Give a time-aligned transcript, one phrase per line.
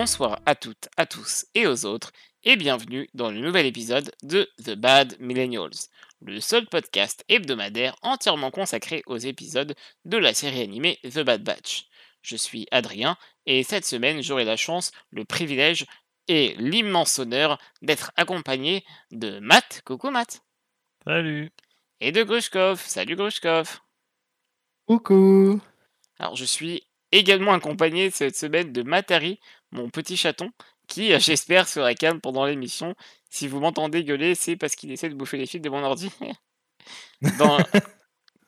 [0.00, 2.10] bonsoir à toutes, à tous et aux autres,
[2.42, 5.90] et bienvenue dans le nouvel épisode de The Bad Millennials,
[6.22, 9.74] le seul podcast hebdomadaire entièrement consacré aux épisodes
[10.06, 11.86] de la série animée The Bad Batch.
[12.22, 15.84] Je suis Adrien, et cette semaine j'aurai la chance, le privilège
[16.28, 19.82] et l'immense honneur d'être accompagné de Matt.
[19.84, 20.40] Coucou Matt.
[21.04, 21.50] Salut.
[22.00, 22.80] Et de Grushkov.
[22.80, 23.80] Salut Grushkov.
[24.86, 25.60] Coucou.
[26.18, 29.40] Alors je suis également accompagné cette semaine de Matari,
[29.72, 30.50] mon petit chaton,
[30.88, 32.94] qui, euh, j'espère, sera calme pendant l'émission.
[33.30, 36.10] Si vous m'entendez gueuler, c'est parce qu'il essaie de bouffer les fils de mon ordi.
[37.38, 37.58] dans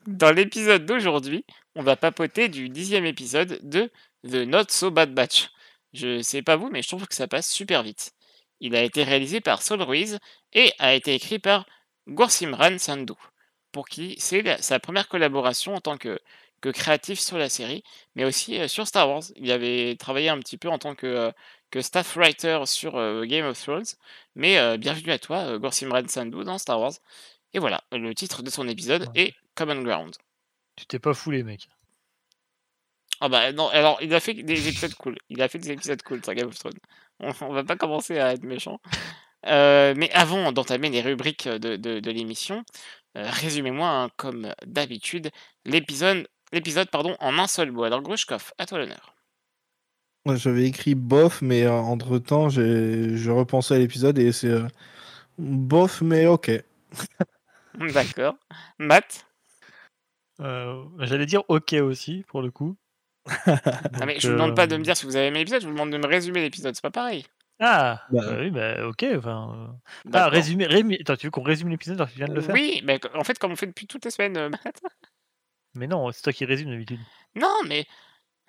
[0.07, 3.91] dans l'épisode d'aujourd'hui, on va papoter du dixième épisode de
[4.27, 5.49] The Not So Bad Batch.
[5.93, 8.13] Je sais pas vous, mais je trouve que ça passe super vite.
[8.59, 10.19] Il a été réalisé par Saul Ruiz
[10.53, 11.65] et a été écrit par
[12.07, 13.13] Gorsimran Sandhu,
[13.71, 16.19] pour qui c'est sa première collaboration en tant que,
[16.63, 17.83] que créatif sur la série,
[18.15, 19.23] mais aussi euh, sur Star Wars.
[19.35, 21.31] Il avait travaillé un petit peu en tant que, euh,
[21.71, 23.83] que staff writer sur euh, Game of Thrones,
[24.35, 26.93] mais bienvenue à toi, Gorsimran Sandhu, dans Star Wars.
[27.53, 29.25] Et voilà, le titre de son épisode Ouais.
[29.25, 30.15] est Common Ground.
[30.77, 31.67] Tu t'es pas foulé, mec.
[33.19, 35.17] Ah bah non, alors il a fait des épisodes cool.
[35.29, 36.79] Il a fait des épisodes cool sur Game of Thrones.
[37.19, 38.79] On, on va pas commencer à être méchant.
[39.45, 42.63] Mais avant d'entamer les rubriques de, de, de l'émission,
[43.15, 45.29] résumez-moi, hein, comme d'habitude,
[45.65, 47.83] l'épisode, l'épisode pardon, en un seul mot.
[47.83, 49.15] Alors Grushkov, à toi l'honneur.
[50.25, 54.67] Moi, J'avais écrit bof, mais entre temps, j'ai je repensais à l'épisode et c'est euh,
[55.37, 56.49] bof, mais ok.
[57.93, 58.35] D'accord.
[58.79, 59.25] Matt?
[60.39, 62.75] Euh, J'allais dire ok aussi, pour le coup.
[63.95, 65.39] Ah mais Donc, je vous demande pas de euh, me dire si vous avez aimé
[65.39, 67.25] l'épisode, je vous demande de me résumer l'épisode, c'est pas pareil.
[67.59, 69.05] Ah Bah, bah oui, bah ok.
[69.17, 69.71] Enfin,
[70.05, 72.33] euh, Ah, résumé, rémi- Attends, tu veux qu'on résume l'épisode alors que tu viens de
[72.33, 72.55] le faire?
[72.55, 74.81] Oui, mais en fait comme on fait depuis toutes les semaines, euh, Matt.
[75.75, 76.99] Mais non, c'est toi qui résume d'habitude.
[77.35, 77.85] Non mais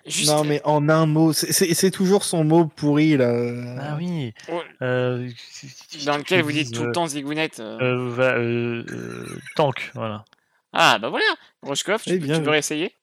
[0.05, 0.29] juste...
[0.31, 3.33] Non, mais en un mot, c'est- toujours son mot pourri là.
[3.81, 4.33] Ah oui.
[4.49, 5.29] Ouais, euh,
[6.05, 7.59] dans lequel vous dites tout le temps zigounette.
[7.59, 7.79] euh.
[7.81, 10.23] Euh, euh, euh, tank, voilà.
[10.73, 11.25] Ah bah voilà,
[11.63, 12.51] Grushkov, tu, Eh bien, tu veux oui.
[12.53, 12.93] réessayer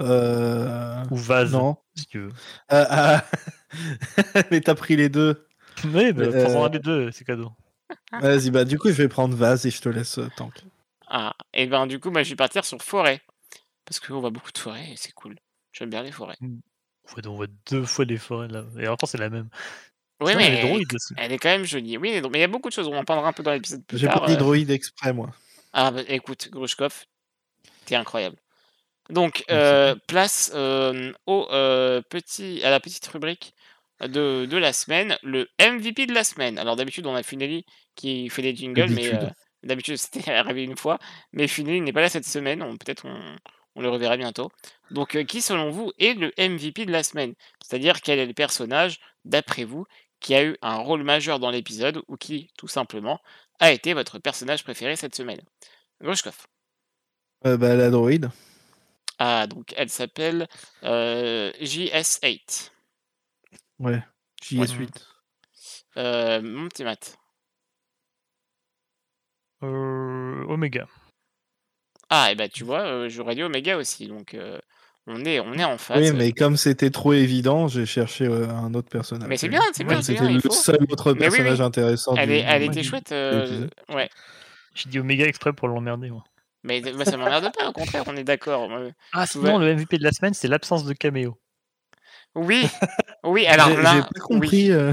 [0.00, 1.04] Euh...
[1.10, 1.76] Ou vase, Non.
[1.94, 2.32] si tu veux.
[2.72, 3.24] Euh, ah,
[4.50, 5.46] mais t'as pris les deux.
[5.84, 7.50] Oui, bah, Euh, prends-en un des deux, c'est cadeau.
[8.20, 10.54] Vas-y, bah du coup, je vais prendre vase et je te laisse euh, tank.
[11.14, 13.20] Ah, et ben du coup, moi je vais partir sur forêt.
[13.84, 15.36] Parce qu'on voit beaucoup de forêts et c'est cool.
[15.72, 16.38] J'aime bien les forêts.
[16.40, 16.58] On
[17.06, 18.64] voit, on voit deux fois les forêts là.
[18.78, 19.50] Et encore, c'est la même.
[20.20, 21.98] Oui, mais droïdes elle est quand même jolie.
[21.98, 22.88] Oui, mais il y a beaucoup de choses.
[22.88, 24.36] On en parlera un peu dans l'épisode plus J'ai pas dit euh.
[24.36, 25.30] droïde exprès, moi.
[25.74, 27.04] Ah, bah écoute, Grushkov,
[27.84, 28.36] t'es incroyable.
[29.10, 33.52] Donc, euh, place euh, au, euh, petit, à la petite rubrique
[34.00, 36.58] de, de la semaine, le MVP de la semaine.
[36.58, 39.12] Alors, d'habitude, on a Funeli qui fait des jingles, mais
[39.62, 39.96] D'habitude.
[39.98, 40.98] c'était arrivé une fois.
[41.32, 42.62] Mais Funeli n'est pas là cette semaine.
[42.62, 43.36] On- Peut-être on,
[43.74, 44.50] on le reverra bientôt.
[44.90, 47.34] Donc, euh, qui, selon vous, est le MVP de la semaine?
[47.64, 49.86] C'est-à-dire, quel est le personnage, d'après vous,
[50.20, 53.20] qui a eu un rôle majeur dans l'épisode ou qui, tout simplement,
[53.60, 55.40] a été votre personnage préféré cette semaine?
[56.00, 56.46] Grushkov.
[57.46, 58.30] Euh, bah, la droïde.
[59.18, 60.48] Ah, donc elle s'appelle
[60.84, 62.70] euh, JS8.
[63.78, 64.02] Ouais.
[64.42, 64.88] JS8.
[65.96, 67.16] Euh, mon petit Matt.
[69.62, 70.86] Euh, Omega.
[72.10, 74.58] Ah, et bah tu vois, euh, j'aurais dit Omega aussi, donc euh,
[75.06, 75.98] on, est, on est en face.
[75.98, 79.28] Oui, mais comme c'était trop évident, j'ai cherché euh, un autre personnage.
[79.28, 80.50] Mais c'est bien, c'est bien, C'était le faut.
[80.50, 81.64] seul autre personnage oui.
[81.64, 82.14] intéressant.
[82.16, 83.12] Elle, était chouette.
[83.12, 84.10] euh, ouais.
[84.74, 86.24] J'ai dit Omega exprès pour l'emmerder, moi.
[86.64, 88.68] Mais bah, ça m'emmerde pas, au contraire, on est d'accord.
[89.12, 91.38] Ah, sinon, le MVP de la semaine, c'est l'absence de caméo.
[92.34, 92.66] Oui,
[93.24, 93.94] oui, alors là.
[93.96, 94.20] J'ai pas oui.
[94.20, 94.70] compris.
[94.72, 94.92] euh,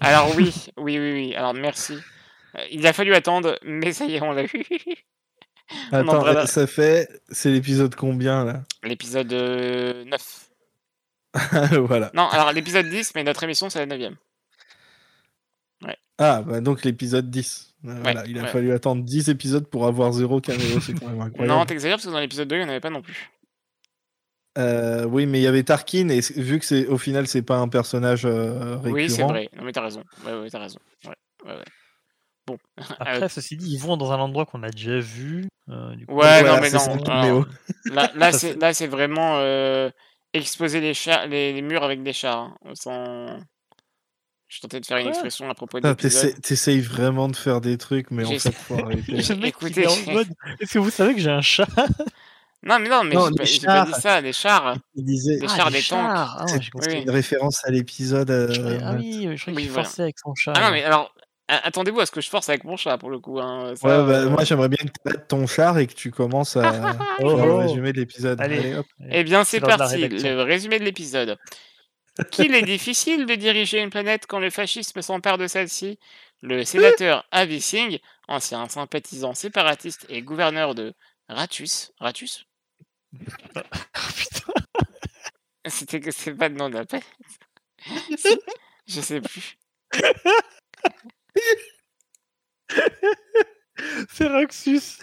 [0.00, 1.34] Alors oui, oui, oui, oui.
[1.34, 1.94] Alors merci.
[2.58, 4.48] Euh, Il a fallu attendre, mais ça y est, on l'a eu.
[5.92, 7.08] Attends, ça fait.
[7.30, 8.62] C'est l'épisode combien là?
[8.82, 10.48] L'épisode euh, 9.
[11.80, 12.10] Voilà.
[12.14, 14.12] Non, alors l'épisode 10, mais notre émission, c'est la 9
[16.18, 17.74] Ah, bah donc l'épisode 10.
[17.84, 18.48] Euh, voilà, il a ouais.
[18.48, 21.66] fallu attendre 10 épisodes pour avoir zéro caméo, c'est quand même Non, incroyable.
[21.66, 23.30] t'exagères parce que dans l'épisode 2, il n'y en avait pas non plus.
[24.56, 27.58] Euh, oui, mais il y avait Tarkin et vu que c'est au final c'est pas
[27.58, 28.92] un personnage euh, récurrent.
[28.92, 29.48] Oui, c'est vrai.
[29.56, 30.02] Non, mais t'as raison.
[30.26, 30.80] Ouais, ouais, t'as raison.
[31.04, 31.64] Ouais, ouais, ouais.
[32.48, 32.58] Bon.
[32.98, 35.46] Après, Euh, ceci dit, ils vont dans un endroit qu'on a déjà vu.
[35.68, 36.78] euh, du coup, Ouais, Voilà, non, mais non.
[36.80, 37.46] alors, caméo.
[38.14, 39.90] là, c'est, là, c'est vraiment euh,
[40.32, 42.38] exposer les, chars, les, les murs avec des chars.
[42.64, 43.38] hein, sans...
[44.50, 45.92] Je tentais de faire une expression à propos de
[46.40, 49.18] T'essayes vraiment de faire des trucs, mais en fait, faut arrêter.
[49.46, 49.82] Écoutez,
[50.60, 51.66] Est-ce que vous savez que j'ai un chat?
[52.62, 54.00] Non, mais non, mais Non, j'ai, les pas, j'ai pas dit chars.
[54.00, 54.76] ça, les chars.
[54.96, 55.98] Il disait Des Ah, chars, les des tanks.
[56.00, 56.36] chars.
[56.40, 56.92] Ah, ouais, c'est.
[56.96, 57.02] Oui.
[57.02, 58.30] une référence à l'épisode.
[58.30, 59.88] euh, Je croyais- Ah oui, je croyais Oui, qu'il voilà.
[59.98, 60.54] avec son chat.
[60.56, 61.14] Ah non, mais alors,
[61.48, 63.40] attendez-vous à ce que je force avec mon chat pour le coup.
[63.40, 63.74] Hein.
[63.76, 66.10] Ça, Ouais, bah, euh, moi j'aimerais bien que tu arrêtes ton char et que tu
[66.10, 67.56] commences à Oh, oh.
[67.58, 68.40] résumé de l'épisode.
[68.40, 68.58] Allez.
[68.58, 68.86] Allez, hop.
[69.10, 71.38] Eh bien, c'est parti, le résumé de l'épisode.
[72.30, 75.98] Qu'il est difficile de diriger une planète quand le fascisme s'empare de celle-ci?
[76.40, 80.94] Le sénateur Avi Singh, ancien sympathisant séparatiste et gouverneur de
[81.28, 82.44] Ratus, Ratus?
[83.56, 84.52] Oh, putain.
[85.66, 86.84] C'était que c'est pas le nom de la.
[88.16, 88.38] Si,
[88.86, 89.58] Je sais plus.
[94.12, 94.98] C'est Raxus.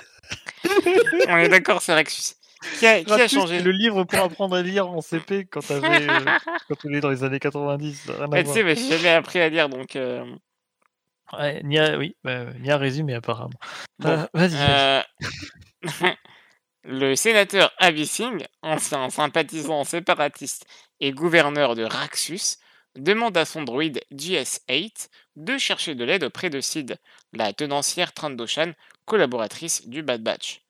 [1.28, 2.36] On est d'accord, c'est Rexus.
[2.80, 5.62] Qui a, qui a Raxus, changé le livre pour apprendre à lire en CP quand
[5.62, 6.20] t'avais euh,
[6.68, 8.10] quand t'avais dans les années 90.
[8.10, 8.56] Rien à Ouais, Tu voir.
[8.56, 9.96] sais, mais j'ai jamais appris à lire, donc...
[9.96, 10.26] euh,
[11.34, 13.50] Ouais, Nia, oui, bah, Nia résumé apparemment.
[14.00, 15.04] Bon, Euh, vas-y, vas-y.
[16.04, 16.14] Euh,
[16.84, 20.66] le sénateur Avi Singh, ancien sympathisant séparatiste
[21.00, 22.58] et gouverneur de Raxus,
[22.96, 26.98] demande à son droïde GS-8 de chercher de l'aide auprès de Sid,
[27.34, 28.74] la tenancière Trandoshan,
[29.06, 30.62] collaboratrice du Bad Batch.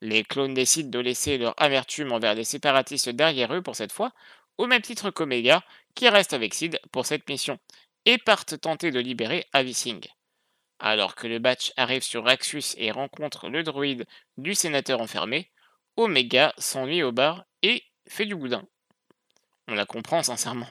[0.00, 4.12] Les clones décident de laisser leur amertume envers les séparatistes derrière eux pour cette fois,
[4.58, 5.62] au même titre qu'Omega,
[5.94, 7.58] qui reste avec Sid pour cette mission,
[8.04, 10.08] et partent tenter de libérer Avi Singh.
[10.78, 15.50] Alors que le Batch arrive sur Raxus et rencontre le droïde du sénateur enfermé,
[15.96, 18.66] Omega s'ennuie au bar et fait du boudin.
[19.68, 20.68] On la comprend sincèrement.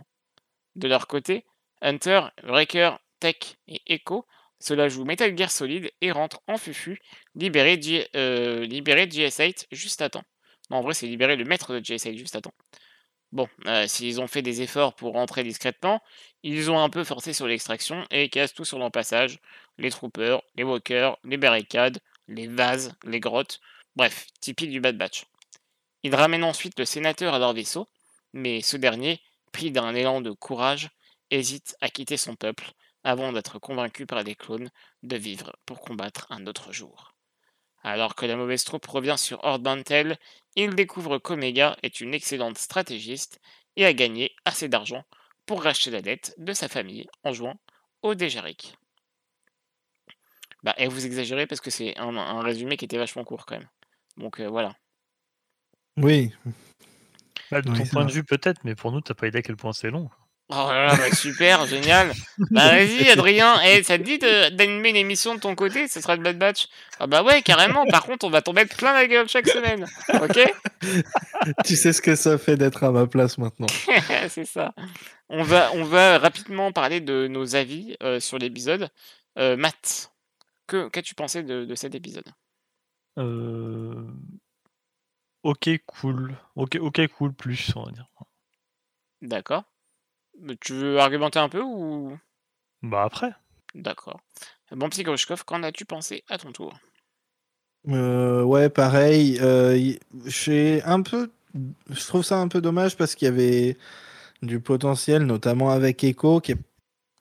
[0.75, 1.45] De leur côté,
[1.81, 2.99] Hunter, Wrecker,
[3.67, 4.25] Et Echo
[4.59, 6.99] se la jouent Metal Gear Solid et rentrent en fufu,
[7.35, 10.23] libérer, G- euh, libérer GS8 juste à temps.
[10.69, 12.53] Non, en vrai, c'est libérer le maître de GS8 juste à temps.
[13.31, 16.01] Bon, euh, s'ils ont fait des efforts pour rentrer discrètement,
[16.43, 19.39] ils ont un peu forcé sur l'extraction et cassent tout sur leur passage.
[19.77, 23.59] Les troopers, les walkers, les barricades, les vases, les grottes,
[23.95, 25.25] bref, typique du Bad Batch.
[26.03, 27.89] Ils ramènent ensuite le sénateur à leur vaisseau,
[28.33, 29.21] mais ce dernier,
[29.51, 30.89] pris d'un élan de courage,
[31.31, 32.71] hésite à quitter son peuple
[33.05, 34.71] avant d'être convaincu par des clones
[35.03, 37.15] de vivre pour combattre un autre jour.
[37.83, 40.17] Alors que la mauvaise troupe revient sur Horde Mantel,
[40.55, 43.39] il découvre qu'Omega est une excellente stratégiste
[43.77, 45.05] et a gagné assez d'argent
[45.45, 47.55] pour racheter la dette de sa famille en jouant
[48.03, 48.75] au Dejaric.
[50.63, 53.57] Bah, et vous exagérez parce que c'est un, un résumé qui était vachement court quand
[53.59, 53.69] même.
[54.17, 54.75] Donc euh, voilà.
[55.97, 56.33] Oui,
[57.49, 59.41] Bah, de oui, ton point de vue, peut-être, mais pour nous, t'as pas idée à
[59.41, 60.09] quel point c'est long.
[60.49, 62.11] Oh là là, bah, super, génial.
[62.51, 65.87] Bah vas-y Adrien, eh, ça te dit de- d'animer une émission de ton côté?
[65.87, 66.67] Ce sera le Bad Batch
[66.99, 69.85] Ah bah ouais, carrément, par contre on va t'en mettre plein la gueule chaque semaine.
[70.21, 70.39] Ok?
[71.65, 73.65] Tu sais ce que ça fait d'être à ma place maintenant.
[74.29, 74.73] C'est ça.
[75.29, 78.89] On va, on va rapidement parler de nos avis euh, sur l'épisode.
[79.39, 80.11] Euh, Matt,
[80.67, 82.27] que qu'as-tu pensé de, de cet épisode?
[83.17, 84.05] Euh...
[85.43, 86.35] Ok, cool.
[86.55, 88.07] Ok, ok, cool, plus, on va dire.
[89.21, 89.63] D'accord.
[90.41, 92.17] Mais Tu veux argumenter un peu ou?
[92.81, 93.33] Bah après.
[93.73, 94.19] D'accord.
[94.71, 96.23] Bon Grushkov, qu'en as-tu pensé?
[96.29, 96.73] À ton tour
[97.87, 99.37] Euh, ouais, pareil.
[99.41, 99.93] euh,
[100.25, 101.31] j'ai un peu,
[101.89, 103.77] je trouve ça un peu dommage parce qu'il y avait
[104.41, 106.57] du potentiel, notamment avec Echo, qui est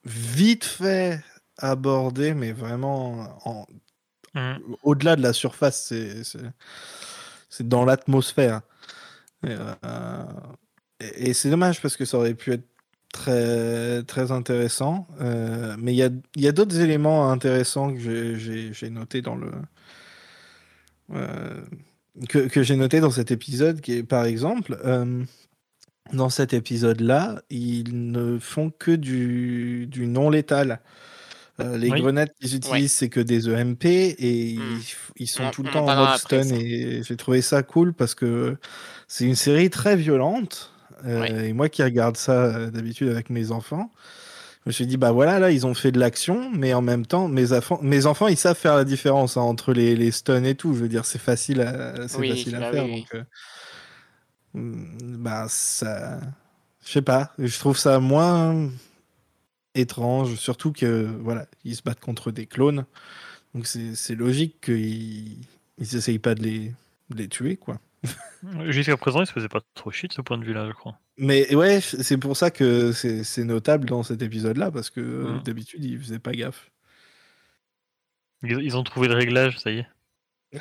[0.04, 1.22] vite fait
[1.58, 3.66] abordé, mais vraiment en-
[4.34, 4.56] Mm.
[4.82, 5.92] au-delà de la surface,
[7.48, 8.62] c'est dans l'atmosphère.
[9.46, 10.24] Et, euh,
[10.98, 12.64] et- et c'est dommage parce que ça aurait pu être
[13.14, 15.06] très, très intéressant.
[15.20, 17.98] Euh, mais il y a, y a d'autres éléments intéressants que
[18.36, 19.50] j'ai- notés dans le.
[21.12, 21.60] euh,
[22.28, 25.24] que, que j'ai noté dans cet épisode, qui est par exemple, euh,
[26.12, 30.80] dans cet épisode-là, ils ne font que du, du non létal.
[31.60, 32.00] Les Oui.
[32.00, 33.84] grenades qu'ils utilisent, c'est que des EMP
[34.18, 34.74] et Hmm.
[34.76, 37.42] ils, f- ils sont On- tout le en temps en mode stun et j'ai trouvé
[37.42, 38.56] ça cool parce que
[39.06, 40.73] c'est une série très violente.
[41.04, 41.48] Euh, Ouais.
[41.48, 43.90] Et moi qui regarde ça euh, d'habitude avec mes enfants,
[44.64, 47.06] je me suis dit, bah voilà, là, ils ont fait de l'action, mais en même
[47.06, 50.44] temps, mes, enfants, mes enfants, ils savent faire la différence hein, entre les, les stuns
[50.44, 50.74] et tout.
[50.74, 52.84] Je veux dire, c'est facile à, c'est Oui, facile à bah faire.
[52.84, 53.00] oui.
[53.00, 53.24] Donc, euh,
[54.54, 56.20] hmm, bah, ça.
[56.86, 58.70] Je sais pas, je trouve ça moins
[59.74, 62.84] étrange, surtout que, voilà, ils se battent contre des clones.
[63.54, 65.38] Donc c'est c'est logique qu'ils
[65.78, 66.72] ils essayent pas de les,
[67.10, 67.80] de les tuer, quoi.
[68.70, 70.98] Jusqu'à présent, il se faisait pas trop chier de ce point de vue-là, je crois.
[71.16, 75.42] Mais ouais, c'est pour ça que c'est notable dans cet épisode-là, parce que euh, Mhm.
[75.42, 76.70] d'habitude, ils faisaient pas gaffe.
[78.42, 79.86] Ils, ils ont trouvé le réglage, ça y est.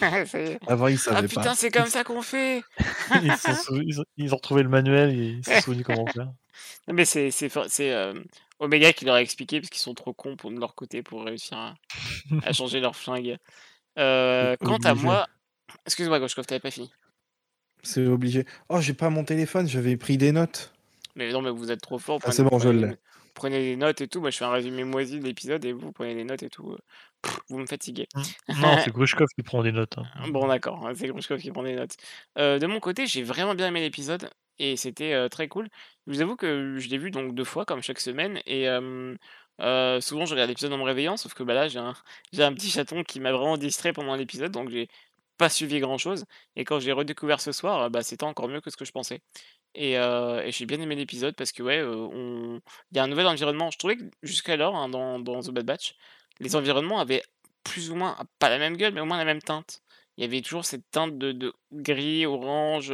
[0.00, 0.58] Ça y est.
[0.66, 1.54] Avant, ils Ah savaient putain, pas.
[1.54, 2.62] c'est comme ça qu'on fait
[3.22, 5.60] Ils, se sont sou- ils ont, ils ont retrouvé le manuel et ils se sont
[5.60, 6.26] souvenus comment faire.
[6.88, 8.14] Non, mais c'est c'est for- c'est, euh,
[8.58, 11.24] Omega qui leur a expliqué parce qu'ils sont trop cons pour de leur côté pour
[11.24, 11.74] réussir à,
[12.44, 13.36] à changer leur flingue.
[13.98, 15.26] Euh, quant à moi,
[15.86, 16.90] excuse-moi Goshkov, t'avais pas fini.
[17.82, 18.44] C'est obligé.
[18.68, 20.72] Oh, j'ai pas mon téléphone, j'avais pris des notes.
[21.16, 22.20] Mais non, mais vous êtes trop fort.
[22.24, 22.96] Ah, c'est bon, je prenez, l'ai.
[23.34, 24.20] prenez des notes et tout.
[24.20, 26.76] Moi, je fais un résumé moisi de l'épisode et vous prenez des notes et tout.
[27.22, 28.06] Pff, vous me fatiguez.
[28.48, 29.98] Non, c'est Grushkov qui prend des notes.
[29.98, 30.28] hein.
[30.28, 31.96] Bon, d'accord, hein, c'est Grushkov qui prend des notes.
[32.38, 35.68] Euh, de mon côté, j'ai vraiment bien aimé l'épisode et c'était, heu, très cool.
[36.06, 40.00] Je vous avoue que je l'ai vu donc 2 fois comme chaque semaine et heu,
[40.00, 41.94] souvent je regarde l'épisode en me réveillant sauf que, bah, là j'ai un
[42.32, 44.88] j'ai un petit chaton qui m'a vraiment distrait pendant l'épisode donc j'ai
[45.38, 46.24] pas suivi grand chose
[46.56, 49.20] et quand j'ai redécouvert ce soir, bah, c'était encore mieux que ce que je pensais
[49.74, 49.96] et
[50.50, 52.60] j'ai bien aimé l'épisode parce que ouais, on
[52.92, 53.70] il y a un nouvel environnement.
[53.70, 55.94] Je trouvais que jusqu'alors, hein, dans dans The Bad Batch,
[56.40, 57.22] les environnements avaient
[57.64, 59.80] plus ou moins pas la même gueule, mais au moins la même teinte.
[60.18, 62.92] Il y avait toujours cette teinte de de gris, orange,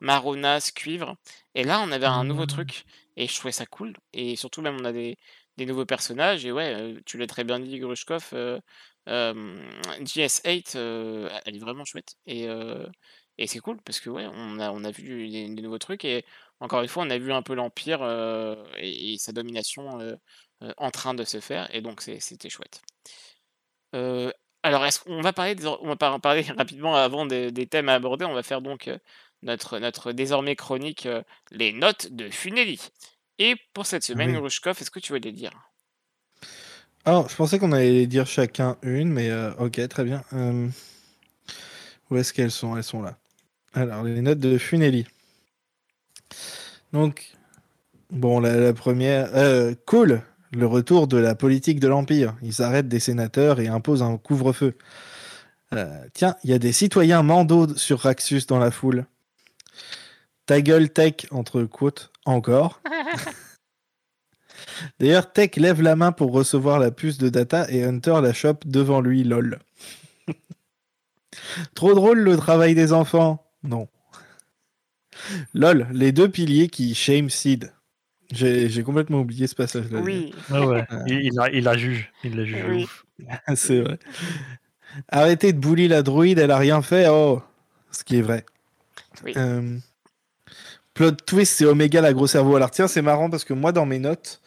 [0.00, 1.16] marronasse, cuivre
[1.54, 2.46] et là, on avait un nouveau Mmh.
[2.46, 2.84] truc
[3.16, 5.16] et je trouvais ça cool et surtout même on a des
[5.56, 8.32] des nouveaux personnages et ouais, tu l'as très bien dit Grushkov,
[9.08, 14.84] GS8, heu, elle est vraiment chouette et c'est cool parce que ouais, on a on
[14.84, 16.24] a vu des des nouveaux trucs et
[16.60, 18.02] encore une fois, on a vu un peu l'Empire,
[18.78, 19.98] et et sa domination,
[20.76, 22.82] en train de se faire et donc c'était chouette.
[24.62, 27.88] Alors est-ce qu'on va parler des on va par parler rapidement avant des des thèmes
[27.88, 28.90] à aborder, on va faire donc,
[29.42, 31.08] notre notre désormais chronique,
[31.50, 32.80] les notes de Funeli
[33.38, 34.38] et pour cette semaine, Oui.
[34.38, 35.52] Grushkov, est-ce que tu veux les lire?
[37.08, 40.22] Alors, je pensais qu'on allait dire chacun une, mais heu, OK, très bien.
[40.30, 40.72] Hem,
[42.10, 42.76] où est-ce qu'elles sont?
[42.76, 43.16] Elles sont là.
[43.72, 45.06] Alors, les notes de Funeli.
[46.92, 47.32] Donc,
[48.10, 50.20] bon, la 1re, heu, cool,
[50.52, 52.36] le retour de la politique de l'Empire.
[52.42, 54.76] Ils arrêtent des sénateurs et imposent un couvre-feu.
[56.12, 59.06] Tiens, il y a des citoyens mandos sur Raxus dans la foule.
[60.44, 62.82] Ta gueule, Tech, entre quotes, encore.
[65.00, 68.66] D'ailleurs, Tech lève la main pour recevoir la puce de data et Hunter la chope
[68.66, 69.58] devant lui, lol.
[71.74, 73.44] Trop drôle le travail des enfants.
[73.62, 73.88] Non.
[75.54, 77.72] Lol, les deux piliers qui shame Sid.
[78.30, 80.00] J'ai complètement oublié ce passage-là.
[80.00, 80.86] Oui, Ouais, ouais.
[81.06, 82.12] Il il la il la juge.
[82.24, 82.84] Il la juge de Oui.
[82.84, 83.06] ouf.
[83.56, 83.98] C'est vrai.
[85.08, 87.08] Arrêtez de bully la druide, elle a rien fait.
[87.08, 87.42] Oh,
[87.90, 88.44] ce qui est vrai.
[89.24, 89.32] Oui.
[89.36, 89.78] Euh,
[90.94, 92.54] plot twist, c'est Omega la gros cerveau.
[92.56, 94.40] Alors tiens, c'est marrant parce que moi, dans mes notes,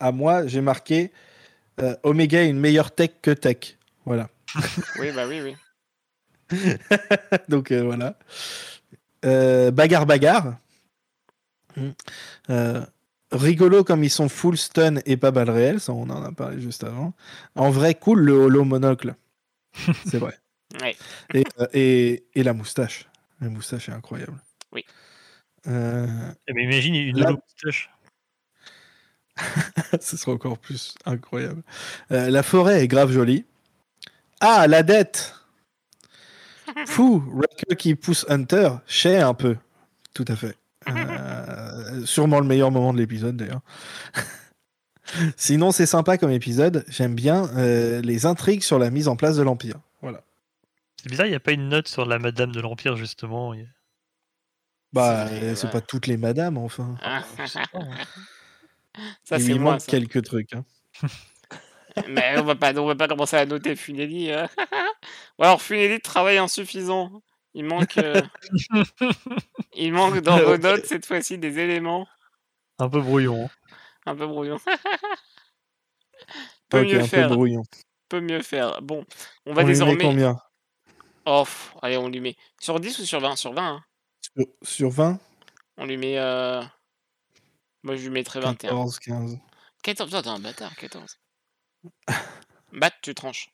[0.00, 1.12] à moi, j'ai marqué
[1.80, 3.76] euh, Omega est une meilleure tech que tech.
[4.04, 4.28] Voilà.
[4.98, 5.56] Oui, bah, oui, oui.
[7.48, 8.18] Donc euh, voilà.
[9.24, 10.56] Euh, bagarre, bagarre.
[11.76, 11.90] Mm.
[12.50, 12.84] Euh,
[13.30, 16.60] rigolo comme ils sont full stun et pas balles réelles, ça on en a parlé
[16.60, 17.12] juste avant.
[17.54, 19.14] En vrai, cool le holo monocle.
[20.06, 20.38] C'est vrai.
[20.80, 20.96] Ouais.
[21.34, 23.08] Et, euh, et, et la moustache.
[23.40, 24.40] La moustache est incroyable.
[24.72, 24.84] Oui.
[25.66, 26.06] Euh,
[26.46, 27.90] Eh, mais imagine une holo moustache.
[30.00, 31.62] ce sera encore plus incroyable.
[32.12, 33.44] Euh, la forêt est grave jolie.
[34.40, 35.34] Ah, la dette
[36.86, 39.56] Fou Wrecker qui pousse Hunter, chez un peu.
[40.14, 40.56] Tout à fait.
[40.88, 43.60] Euh, sûrement le meilleur moment de l'épisode d'ailleurs.
[45.36, 46.84] Sinon, c'est sympa comme épisode.
[46.88, 49.76] J'aime bien euh, les intrigues sur la mise en place de l'Empire.
[50.02, 50.22] Voilà.
[51.02, 53.54] C'est bizarre, il n'y a pas une note sur la Madame de l'Empire, justement.
[54.92, 55.72] Bah, C'est- c'est ouais.
[55.72, 56.96] pas toutes les madames, enfin.
[59.24, 59.90] Ça, Il c'est lui moi, manque ça.
[59.92, 60.52] quelques trucs.
[60.54, 60.64] hein.
[62.08, 64.44] Mais on va pas on va pas commencer à noter Funeli, heu.
[65.38, 67.22] Ou alors Funeli travail insuffisant.
[67.54, 68.22] Il manque, heu,
[69.74, 72.06] il manque dans vos notes cette fois-ci des éléments
[72.78, 73.46] Un peu brouillon.
[73.46, 73.50] hein.
[74.06, 74.60] un peu brouillons.
[76.68, 77.62] Peut mieux un faire, peu brouillon.
[78.08, 78.80] peut mieux faire.
[78.82, 79.04] Bon,
[79.46, 80.36] on va On lui met désormais combien?
[81.26, 83.36] Oh pff, allez on lui met sur 10 ou sur 20?
[83.36, 83.84] Sur 20, hein.
[84.36, 85.18] sur, sur 20
[85.78, 86.60] On lui met, heu,
[87.82, 88.70] moi je lui mettrais 21.
[88.70, 89.38] 14, 15.
[89.82, 91.18] 14, putain, t'es un bâtard, 14.
[92.72, 93.50] Bat, tu tranches,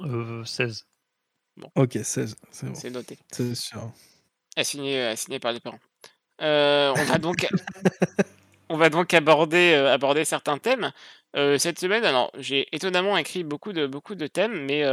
[0.00, 0.86] Euh, 16.
[1.74, 2.36] Ok, 16.
[2.50, 2.74] C'est bon.
[2.74, 3.18] c'est noté.
[3.32, 3.92] C'est sûr.
[4.56, 5.78] Assigné, assigné par les parents.
[6.42, 7.46] Heu, on va donc
[8.68, 10.92] on va donc aborder, heu, aborder certains thèmes.
[11.58, 14.84] Cette semaine, alors j'ai étonnamment écrit beaucoup de beaucoup de thèmes, mais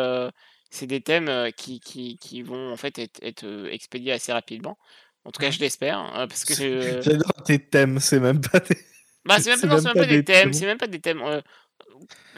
[0.69, 4.77] c'est des thèmes, qui qui qui vont en fait être expédiés assez rapidement.
[5.25, 6.53] En tout cas, je l'espère, hein, parce que
[7.05, 8.77] J'adore tes thèmes, c'est même pas des.
[9.25, 10.65] bah, c'est même c'est pas non, même c'est même pas pas des des thèmes, c'est
[10.65, 11.21] même pas des thèmes,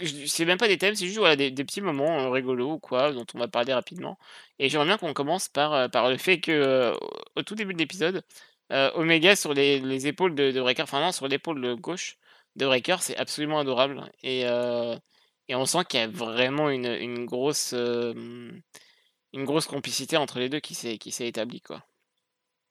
[0.02, 2.74] je c'est même pas des thèmes, c'est juste, voilà, des des petits moments, heu, rigolos
[2.74, 4.18] ou quoi, dont on va parler rapidement
[4.60, 6.94] et j'aimerais bien qu'on commence par, heu, par le fait que, heu,
[7.36, 8.24] au tout début de l'épisode,
[8.72, 12.18] Omega sur les les épaules de de Wrecker, enfin non, sur l'épaule, gauche
[12.56, 14.44] de Wrecker, c'est absolument adorable et
[15.48, 18.62] et on sent qu'il y a vraiment une, une grosse, une
[19.46, 21.86] grosse complicité entre les 2 qui s'est qui s'est établie, quoi.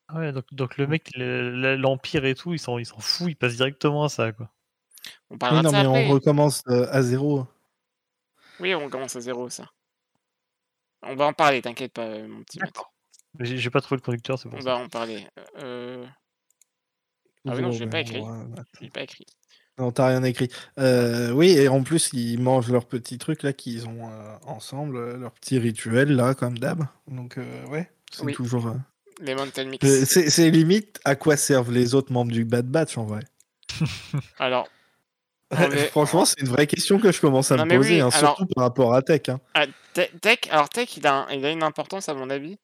[0.08, 2.99] Ah ouais, donc, donc le mec, le- le- l'Empire et tout, il s'en il s'en
[2.99, 4.50] fout, il passe directement à ça, quoi.
[5.30, 7.46] On Oui, parlera de non, ça mais on recommence euh, à zéro.
[8.61, 9.70] Oui, on commence à 0 ça.
[11.02, 12.68] On va en parler, t'inquiète pas, heu, mon petit Matt.
[12.68, 12.92] D'accord.
[13.38, 15.26] Mais J'ai j'ai pas trouvé le conducteur, c'est On pour va en parler,
[15.62, 16.06] heu
[17.46, 18.23] Ah oui, non, je l'ai pas écrit.
[18.78, 19.26] Je l'ai pas écrit.
[19.76, 20.49] Non, t'as rien écrit.
[20.78, 24.96] Euh, oui, et en plus, ils mangent leur petit truc là qu'ils ont euh, ensemble,
[24.96, 26.87] euh, leur petit rituel là, comme d'hab.
[27.08, 28.32] Donc, euh, ouais, c'est Oui.
[28.32, 28.68] toujours.
[28.68, 28.75] euh,
[29.21, 29.85] Les Mountain Mix.
[29.87, 33.21] Euh, C'est limite à quoi servent les autres membres du Bad Batch en vrai.
[34.38, 34.68] Alors,
[35.50, 38.00] On est- Franchement, c'est une vraie question que je commence à Non, me poser, oui,
[38.00, 39.23] hein, alors- surtout par rapport à Tech.
[39.28, 39.40] hein.
[39.54, 42.59] ah, Te- Tech, alors Tech, il a, un- il a une importance à mon avis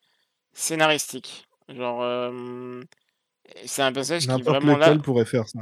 [0.52, 1.46] scénaristique.
[1.68, 2.82] Genre, euh,
[3.64, 4.88] c'est un personnage qui vraiment là.
[4.88, 5.60] lequel pourrait faire ça.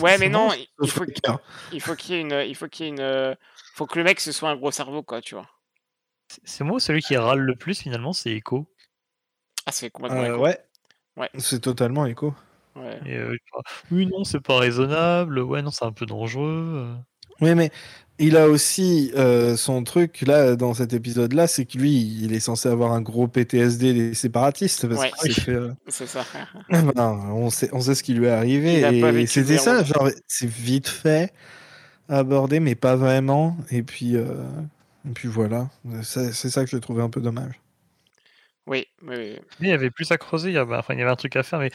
[0.00, 0.50] Ouais, mais non,
[0.82, 3.34] il, faut, qu'il y ait une, il faut qu'il y ait une, euh,
[3.74, 5.46] faut que le mec ce soit un gros cerveau quoi, tu vois.
[6.28, 8.66] c'est- C'est moi celui qui râle le plus finalement, c'est Echo.
[9.68, 10.42] Ah, c'est complètement Euh, écho.
[10.44, 10.58] ouais.
[11.18, 11.28] Ouais.
[11.38, 12.32] C'est totalement écho.
[12.76, 12.98] Ouais.
[13.06, 13.36] Et, euh,
[13.90, 15.40] oui, non, c'est pas raisonnable.
[15.40, 16.72] Ouais, non, c'est un peu dangereux.
[16.76, 16.94] euh.
[17.40, 17.70] Oui, mais
[18.18, 22.40] il a aussi euh, son truc là dans cet épisode-là, c'est que lui, il est
[22.40, 25.10] censé avoir un gros PTSD des séparatistes parce Ouais.
[25.20, 25.52] qu'il s'est fait.
[25.54, 26.24] euh, C'est ça.
[26.70, 30.88] ben, on sait, on sait ce qui lui est arrivé c'était ça, genre c'est vite
[30.88, 31.32] fait
[32.08, 33.56] abordé, mais pas vraiment.
[33.70, 34.24] Et puis, euh,
[35.08, 35.68] et puis voilà,
[36.02, 37.60] c'est c'est ça que j'ai trouvé un peu dommage.
[38.68, 39.38] Oui, oui, oui.
[39.60, 40.50] Mais il y avait plus à creuser.
[40.50, 41.58] Il y avait, enfin, il y avait un truc à faire.
[41.60, 41.70] Mais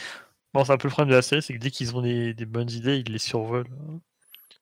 [0.53, 2.33] bon, c'est un peu le problème de la série, c'est que dès qu'ils ont des,
[2.33, 3.67] des bonnes idées, ils les survolent.
[3.89, 4.01] hein.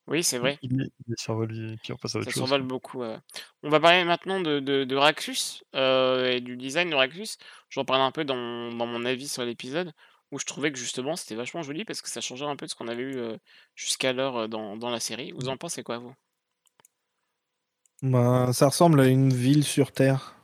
[0.07, 0.59] Oui, c'est vrai.
[0.61, 2.47] Ils, les- ils les survolent et puis on passe à autre Ça chose.
[2.47, 3.03] survole beaucoup.
[3.63, 7.37] On va parler maintenant de, de, de Raxus euh, et du design de Raxus.
[7.69, 9.91] J'en parlais un peu dans, dans mon avis sur l'épisode
[10.31, 12.71] où je trouvais que justement c'était vachement joli parce que ça changeait un peu de
[12.71, 13.37] ce qu'on avait eu euh,
[13.75, 15.31] jusqu'alors euh, dans, dans la série.
[15.33, 16.13] Vous en pensez quoi, vous?
[18.03, 20.35] Ben, ça ressemble à une ville sur Terre.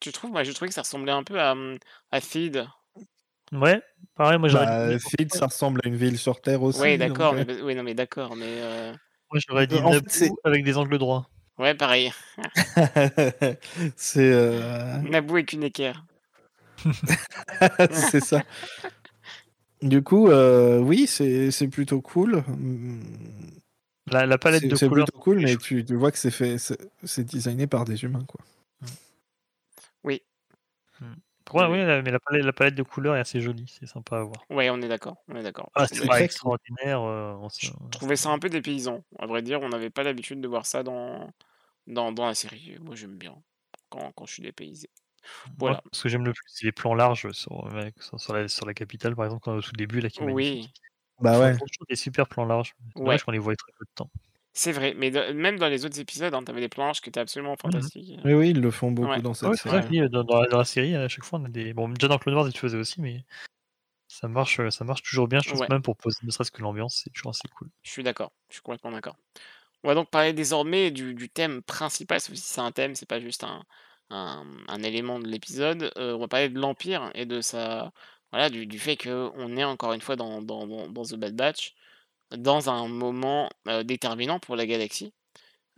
[0.00, 0.30] Tu trouves?
[0.32, 1.78] Moi, je trouvais que ça ressemblait un peu à, hum,
[2.10, 2.66] à Feed.
[3.52, 3.80] Ouais,
[4.14, 6.88] pareil, moi j'aurais Bah, dit, Feed, ça ressemble à une ville sur Terre aussi.
[6.88, 7.34] Ouais, d'accord.
[7.34, 8.36] euh, Mais, oui, non, mais d'accord.
[8.36, 8.94] Mais euh,
[9.30, 11.28] moi, j'aurais dit Euh, en fait, c'est- avec des angles droits.
[11.58, 12.12] ouais, pareil.
[13.96, 16.04] c'est euh, Naboo et Kuneker.
[17.92, 18.44] c'est ça.
[19.82, 22.42] Du coup, euh, oui, c'est c'est plutôt cool.
[24.10, 25.06] La, la palette C'est de c'est couleurs.
[25.06, 28.02] plutôt cool, c'est mais tu, tu vois que c'est fait, c'est c'est designé par des
[28.04, 28.40] humains, quoi.
[31.00, 31.78] Ouais, Oui.
[31.80, 34.44] oui, mais la palette, la palette de couleurs est assez jolie, c'est sympa à voir.
[34.50, 35.16] Ouais, on est d'accord.
[35.28, 35.70] On est d'accord.
[35.74, 37.00] Ah, Je c'est pas extraordinaire.
[37.00, 39.02] euh, on se- Je trouvais ça un peu dépaysant.
[39.18, 41.30] À vrai dire, on n'avait pas l'habitude de voir ça dans,
[41.86, 42.76] dans, dans la série.
[42.82, 43.34] Moi, j'aime bien
[43.88, 44.90] quand, quand je suis dépaysé.
[45.46, 45.82] Moi, Voilà.
[45.92, 48.74] ce que j'aime le plus, c'est les plans larges sur, sur, sur la, sur la
[48.74, 50.74] capitale, par exemple, quand, au tout début, là, qui est Oui, magnifique.
[51.20, 51.56] Bah ouais.
[51.88, 52.74] des super plans larges.
[52.94, 53.02] Ouais.
[53.04, 54.10] dommage qu'on les voit très peu de temps.
[54.58, 54.94] C'est vrai.
[54.96, 57.54] Mais de- même dans les autres épisodes, hein, tu avais des planches qui étaient absolument
[57.56, 58.18] fantastiques.
[58.24, 59.22] Oui, oui, ils le font beaucoup Ouais.
[59.22, 59.88] dans cette Ouais, c'est série.
[59.88, 61.72] dis, dans, dans la, dans la série, à chaque fois, on a des.
[61.74, 63.24] Bon, déjà dans Clone Wars, ils le faisaient aussi, mais
[64.08, 65.38] ça marche, ça marche toujours bien.
[65.44, 65.66] Je pense Ouais.
[65.70, 67.68] même pour poser ne serait-ce que l'ambiance, c'est toujours assez cool.
[67.82, 68.32] Je suis d'accord.
[68.48, 69.16] Je suis complètement d'accord.
[69.84, 72.20] On va donc parler désormais du, du thème principal.
[72.20, 73.62] Sauf si c'est un thème, c'est pas juste un,
[74.10, 75.92] un, un élément de l'épisode.
[75.98, 77.92] Euh, on va parler de l'Empire et de sa.
[78.32, 81.34] Voilà, du, du fait qu'on est encore une fois dans, dans, dans, dans The Bad
[81.34, 81.74] Batch,
[82.36, 85.14] dans un moment euh, déterminant pour la galaxie.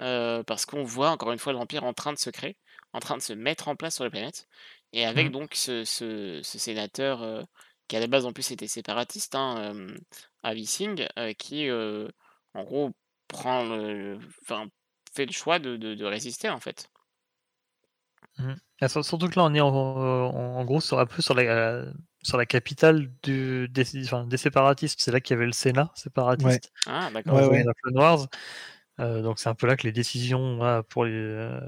[0.00, 2.56] euh, parce qu'on voit encore une fois l'Empire en train de se créer,
[2.92, 4.48] en train de se mettre en place sur la planète.
[4.92, 5.32] Et avec Mhm.
[5.32, 7.42] donc ce, ce, ce sénateur euh,
[7.88, 9.86] qui à la base en plus était séparatiste, hein,
[10.42, 11.08] Avi Singh,
[11.38, 11.70] qui
[12.54, 12.90] en gros
[13.28, 14.68] prend le, enfin,
[15.14, 16.88] fait le choix de, de, de résister en fait.
[18.80, 21.34] Ah, sur- Surtout que là, on est en, en- en gros sur un peu sur
[21.34, 21.84] la,
[22.22, 25.00] sur la capitale du, des, enfin, des séparatistes.
[25.00, 26.72] C'est là qu'il y avait le Sénat séparatiste.
[26.87, 27.35] Ah d'accord.
[27.35, 27.64] Ouais, ouais.
[29.00, 31.61] Euh, donc c'est un peu là que les décisions voilà, pour, les, euh,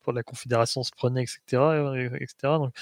[0.00, 1.62] pour la Confédération se prenaient, etc.
[1.62, 2.58] euh, etc.
[2.58, 2.74] Donc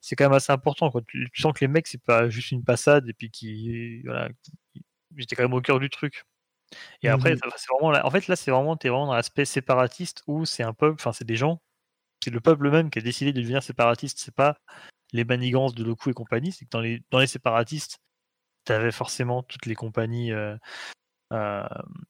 [0.00, 0.90] c'est quand même assez important.
[0.90, 1.02] Quoi.
[1.06, 4.28] Tu, tu sens que les mecs, c'est pas juste une passade et puis qui voilà,
[5.16, 6.24] j'étais quand même au cœur du truc.
[7.02, 10.22] Et après, c'est vraiment là- en fait là, c'est vraiment t'es vraiment dans l'aspect séparatiste
[10.26, 11.60] où c'est un peuple, enfin c'est des gens,
[12.24, 14.18] c'est le peuple même qui a décidé de devenir séparatiste.
[14.18, 14.58] C'est pas
[15.12, 16.52] les manigances de Loku et compagnie.
[16.52, 17.98] C'est que dans les dans les séparatistes,
[18.64, 20.32] t'avais forcément toutes les compagnies.
[20.32, 20.56] euh,
[21.32, 21.64] euh,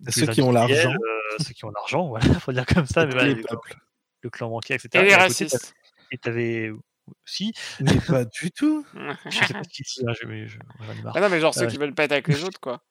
[0.05, 0.93] tous Ceux les qui ont l'argent.
[0.93, 3.77] euh, ceux qui ont l'argent, voilà, faut dire comme ça, mais voilà, les le, peuples.
[4.23, 4.89] le clan banquier, etc.
[5.05, 5.75] Et les racistes.
[6.11, 6.71] et t'avais
[7.25, 8.87] aussi, Mais pas du tout.
[9.27, 11.17] je sais pas qui c'est, hein, je- mais je- j'en ai marre.
[11.17, 12.83] Ah non mais genre ceux Euh, qui veulent pas être avec les autres quoi.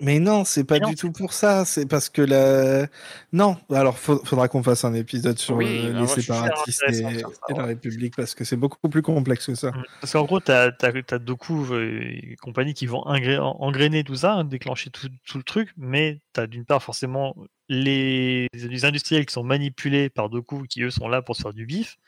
[0.00, 1.64] Mais non, c'est pas non, du tout pour ça.
[1.64, 2.86] C'est parce que la.
[3.32, 7.10] Non, alors faudra qu'on fasse un épisode sur Oui, euh, bah, les séparatistes et, ça,
[7.54, 7.64] la.
[7.64, 9.70] République parce que c'est beaucoup plus complexe que ça.
[9.70, 9.84] Mm.
[10.00, 14.42] Parce qu'en gros, t'as as, Doku euh, et compagnie qui vont engra- engrainer tout ça,
[14.44, 17.36] déclencher tout, tout le truc, mais t'as d'une part forcément
[17.68, 21.52] les, les industriels qui sont manipulés par Doku, qui eux sont là pour se faire
[21.52, 21.98] du bif,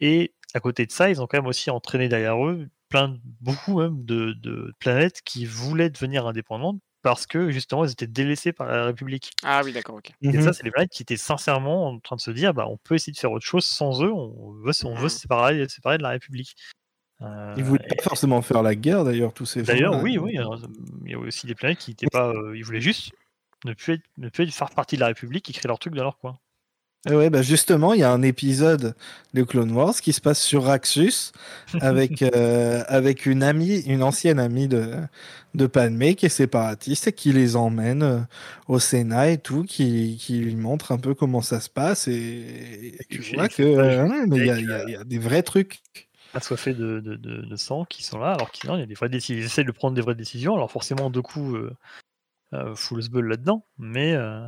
[0.00, 3.20] et à côté de ça, ils ont quand même aussi entraîné derrière eux plein, de-
[3.40, 8.52] beaucoup même de, de planètes qui voulaient devenir indépendantes parce que justement ils étaient délaissés
[8.52, 9.32] par la République.
[9.42, 10.12] Ah oui d'accord ok.
[10.22, 10.40] Et Mhm.
[10.42, 12.96] ça, c'est les planètes qui étaient sincèrement en train de se dire, bah, on peut
[12.96, 15.08] essayer de faire autre chose sans eux, on veut, on veut Mhm.
[15.08, 16.54] se séparer, se séparer de la République.
[17.22, 20.36] Euh, Ils voulaient et- pas forcément faire la guerre d'ailleurs, tous ces D'ailleurs, oui, oui,
[20.38, 20.58] alors,
[21.04, 23.12] il y a aussi des planètes qui n'étaient pas, euh, ils voulaient juste
[23.64, 25.94] ne plus, être, ne plus être- faire partie de la République et créer leur truc
[25.94, 26.38] dans leur coin.
[27.08, 28.94] Eh ouais, bah justement, il y a un épisode
[29.32, 31.32] de Clone Wars qui se passe sur Raxus
[31.80, 34.96] avec, euh, avec une amie, une ancienne amie de,
[35.54, 38.20] de Padmé qui est séparatiste et qui les emmène euh,
[38.68, 42.94] au Sénat et tout, qui, qui lui montre un peu comment ça se passe et,
[43.00, 45.80] et tu vois que euh, il y, a- y y des vrais trucs.
[46.34, 49.08] assoiffés de, de, de, de sang qui sont là, alors qu'il y a des vraies
[49.08, 49.40] décisions.
[49.40, 51.70] Ils essaient de prendre des vraies décisions, alors forcément, deux coups, euh,
[52.52, 54.46] euh, full là-dedans, mais euh,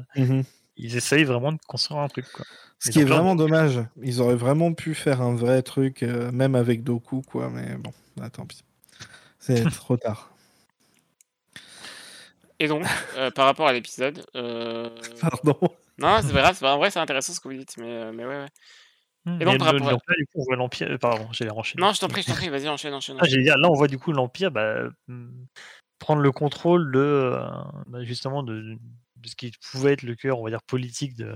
[0.77, 2.27] ils essayent vraiment de construire un truc.
[2.33, 2.45] Quoi.
[2.79, 3.81] Ce qui est vraiment dommage.
[4.03, 7.49] Ils auraient vraiment pu faire un vrai truc, euh, même avec Doku, quoi.
[7.49, 8.65] Mais bon, bah, tant pis.
[9.39, 10.33] C'est trop tard.
[12.59, 12.85] Et donc,
[13.17, 14.89] euh, par rapport à l'épisode, euh,
[15.21, 15.57] Pardon.
[15.99, 18.13] non, c'est pas grave, c'est pas- en vrai, c'est intéressant ce que vous dites, mais,
[18.13, 18.47] mais ouais, ouais.
[19.25, 20.97] Hmm, Et donc, par rapport à- du coup, on voit l'Empire.
[21.01, 21.85] Pardon, j'allais enchaîner.
[21.85, 23.17] Non, je t'en prie, je t'en prie, vas-y, enchaîne, enchaîne.
[23.21, 25.45] Ah, là, on voit du coup l'Empire bah, hmm,
[26.01, 27.47] prendre le contrôle de euh,
[27.87, 28.77] bah, justement de,
[29.23, 31.35] de ce qui pouvait être le cœur, on va dire, politique de,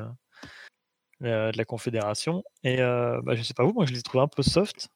[1.22, 2.44] euh, de la Confédération.
[2.62, 4.88] Et euh, bah, je sais pas vous, moi je les trouve un peu soft.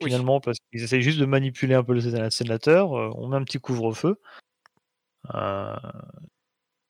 [0.00, 0.06] Oui.
[0.06, 2.94] Finalement, parce qu'ils essayent juste de manipuler un peu le séna- sénateur.
[2.98, 4.18] euh, on met un petit couvre-feu.
[5.34, 5.76] Euh,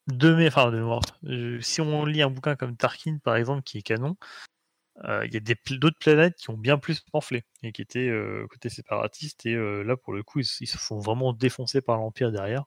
[0.07, 1.03] de mé- enfin, de mémoire.
[1.25, 4.17] Je- si on lit un bouquin comme Tarkin, par exemple, qui est canon,
[5.05, 8.47] euh, il y a d'autres planètes qui ont bien plus pamphlet et qui étaient euh,
[8.49, 9.47] côté séparatiste.
[9.47, 12.65] Et là, pour le coup, ils se font vraiment défoncer par l'Empire derrière.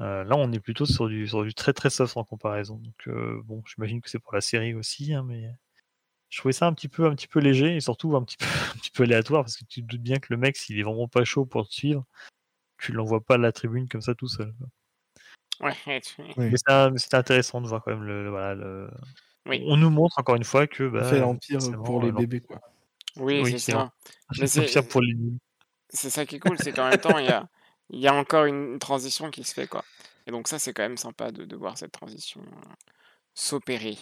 [0.00, 2.76] Euh, là, on est plutôt sur du, sur du très très soft en comparaison.
[2.76, 5.50] Donc, euh, bon, j'imagine que c'est pour la série aussi, hein, mais
[6.28, 8.44] je trouvais ça un petit peu, un petit peu léger et surtout un petit peu,
[8.76, 10.82] un petit peu aléatoire parce que tu te doutes bien que le mec, s'il est
[10.84, 12.04] vraiment pas chaud pour te suivre,
[12.78, 14.54] tu l'envoies pas à la tribune comme ça tout seul.
[14.58, 15.68] quoi.
[15.68, 16.50] Ouais, tu- Oui.
[16.50, 18.90] Mais c'était intéressant de voir quand même le, le- voilà, le-
[19.46, 19.64] Oui.
[19.66, 22.60] On nous montre encore une fois que bah, fait l'Empire pour les bébés, quoi.
[23.16, 23.92] oui, Oui, c'est ça.
[24.38, 25.16] Mais c'est- l'Empire pour les
[25.90, 27.48] c'est ça qui est cool, c'est qu'en même temps, il y a,
[27.90, 29.84] il y a encore une transition qui se fait, quoi.
[30.26, 32.68] Et donc ça, c'est quand même sympa de, de voir cette transition euh,
[33.34, 33.96] s'opérer.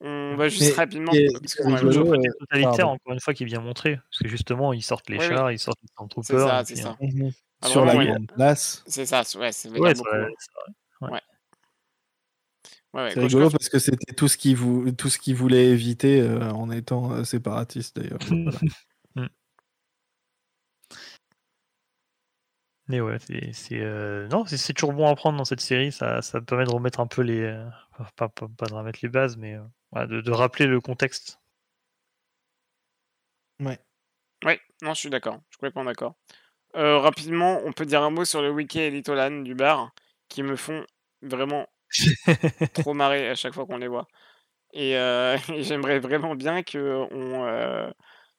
[0.00, 1.12] On va juste Mais- rapidement...
[1.12, 2.92] et- Excuse-moi, rigolo, je- le euh, totalitaire, pardon.
[2.94, 3.96] encore une fois, qui vient montrer.
[3.96, 5.34] Parce que justement, ils sortent les Oui, oui.
[5.34, 6.48] chars, ils sortent les C'est Stormtroopers.
[6.48, 6.96] ça, et c'est ça.
[7.00, 7.32] Mhm.
[7.60, 8.84] Ah, Sur la grande place.
[8.86, 9.82] C'est ça, ouais, ça c'est beaucoup.
[9.82, 10.28] vrai, hein.
[10.38, 11.10] c'est vrai.
[11.10, 11.20] Ouais,
[13.02, 14.86] ouais, C'est rigolo parce que c'était tout ce qu'ils vou...
[15.34, 18.20] voulaient éviter euh, en étant euh, séparatiste d'ailleurs.
[22.88, 23.18] Mais ouais,
[23.52, 25.92] c'est euh, non, c'est toujours bon à prendre dans cette série.
[25.92, 27.68] Ça, ça permet de remettre un peu les, euh,
[28.16, 31.38] pas, pas, pas de remettre les bases, mais euh, voilà, de, de rappeler le contexte.
[33.60, 33.78] ouais.
[34.44, 36.14] Ouais, non, je suis d'accord, je suis complètement d'accord.
[36.76, 39.92] Euh, rapidement, on peut dire un mot sur le Wiki et Litolan du bar,
[40.28, 40.84] qui me font
[41.22, 41.68] vraiment
[42.72, 44.06] trop marrer à chaque fois qu'on les voit.
[44.74, 47.90] Et, euh, et j'aimerais vraiment bien que on, euh,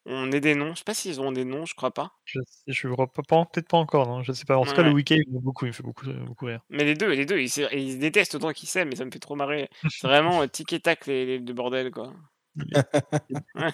[0.05, 0.71] on ait des noms.
[0.73, 2.12] Je sais pas s'ils ont des noms, je crois pas.
[2.25, 4.57] Je, sais- je crois pas, pas- peut-être pas encore, non, je sais pas.
[4.57, 4.95] En tout cas, le Ouais.
[4.95, 6.62] week-end, il me beaucoup, il me fait beaucoup, beaucoup rire.
[6.69, 9.05] Mais les deux, les deux, ils, se- ils se détestent autant qu'ils s'aiment, mais ça
[9.05, 9.69] me fait trop marrer.
[9.89, 12.13] C'est vraiment euh, tic et tac les, les deux bordels, quoi.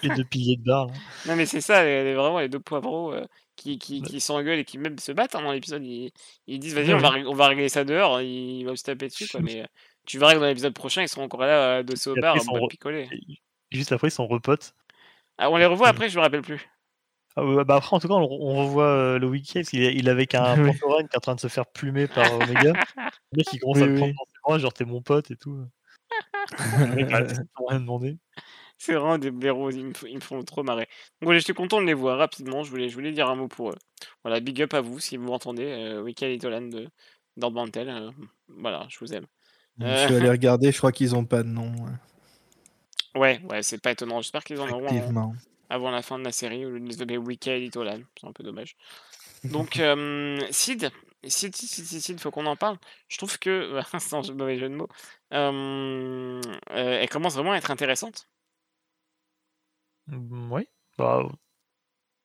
[0.02, 0.86] Les deux piliers de bar.
[0.86, 0.92] là.
[1.26, 3.24] Non, mais c'est ça, les- les- vraiment les deux poivreaux euh,
[3.56, 4.06] qui, qui, Ouais.
[4.08, 5.84] qui s'engueulent et qui même se battent hein, dans l'épisode.
[5.84, 6.12] Ils,
[6.46, 8.20] ils disent, vas-y, on, va, on va régler ça dehors.
[8.20, 9.40] Ils vont se taper dessus, quoi.
[9.42, 9.66] Mais euh,
[10.06, 12.44] tu verras que dans l'épisode prochain, ils seront encore là, euh, au Et bar, après,
[12.44, 13.08] sont re- picolé.
[13.12, 14.74] Et Juste après, ils sont repotes.
[15.38, 16.68] Ah, on les revoit après, je me rappelle plus.
[17.36, 19.60] Ah ouais, bah après, en tout cas, on, on revoit euh, le week-end.
[19.72, 20.72] Il, il est avec un Oui.
[20.72, 22.72] Qui est en train de se faire plumer par Omega.
[23.32, 23.98] Le mec, il commence Oui, à le oui.
[23.98, 25.66] prendre dans ses bras, genre, t'es mon pote et tout.
[26.94, 27.08] Mec,
[27.68, 28.18] rien demandé.
[28.78, 30.84] C'est vraiment des blaireaux, ils me, f- ils me font trop marrer.
[31.20, 33.48] Donc voilà, j'étais content de les voir rapidement, je voulais, je voulais dire un mot
[33.48, 33.76] pour eux.
[34.22, 36.86] Voilà, big up à vous si vous m'entendez, euh, Wickel et Tolan de
[37.38, 38.10] d'Ord Mantel, euh,
[38.48, 39.26] voilà, je vous aime.
[39.80, 41.70] Je suis allé regarder, je crois qu'ils ont pas de nom.
[41.84, 41.92] ouais.
[43.16, 45.34] Ouais, ouais, c'est pas étonnant, j'espère qu'ils en auront avant,
[45.70, 48.32] avant la fin de la série, au lieu de les appeler et Tolan, c'est un
[48.32, 48.76] peu dommage.
[49.44, 50.90] Donc, euh, Sid,
[51.24, 52.78] Sid, Sid, Sid, Sid, Sid, faut qu'on en parle.
[53.08, 54.88] Je trouve que, sans jeu- mauvais jeu de mots,
[55.32, 58.28] euh, euh, elle commence vraiment à être intéressante.
[60.08, 61.28] Mm, Oui, bah,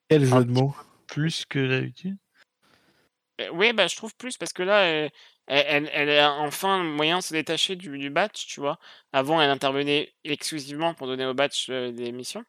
[0.09, 0.75] Quel jeu de mots?
[1.07, 2.17] plus que d'habitude.
[3.41, 5.11] Euh, Oui, bah, je trouve plus parce que là, elle,
[5.55, 8.79] elle, elle a enfin le moyen de se détacher du, du batch, tu vois.
[9.13, 12.45] Avant, elle intervenait exclusivement pour donner au batch euh, des missions.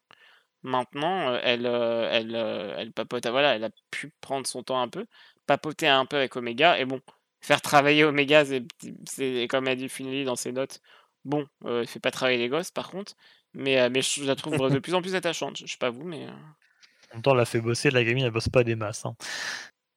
[0.62, 4.80] Maintenant, euh, elle, euh, elle, euh, elle papote, voilà, elle a pu prendre son temps
[4.80, 5.06] un peu,
[5.46, 7.00] papoter un peu avec Omega, et bon,
[7.40, 8.44] faire travailler Omega,
[9.06, 10.80] c'est, comme a dit Finley dans ses notes.
[11.24, 13.14] Bon, euh, elle fait pas travailler les gosses par contre,
[13.54, 15.58] mais, euh, mais je la trouve de plus en plus attachante.
[15.58, 16.26] Je sais pas vous, mais.
[16.28, 16.32] euh,
[17.12, 19.04] En même temps, elle l'a fait bosser, la gamine, elle bosse pas des masses.
[19.06, 19.14] hein.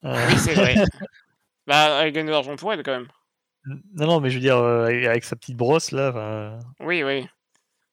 [0.05, 0.75] Euh, Oui, c'est vrai.
[1.67, 3.07] bah, elle gagne de l'argent pour elle quand même.
[3.65, 7.27] non, non, mais je veux dire, euh, avec sa petite brosse là, enfin, Oui, oui.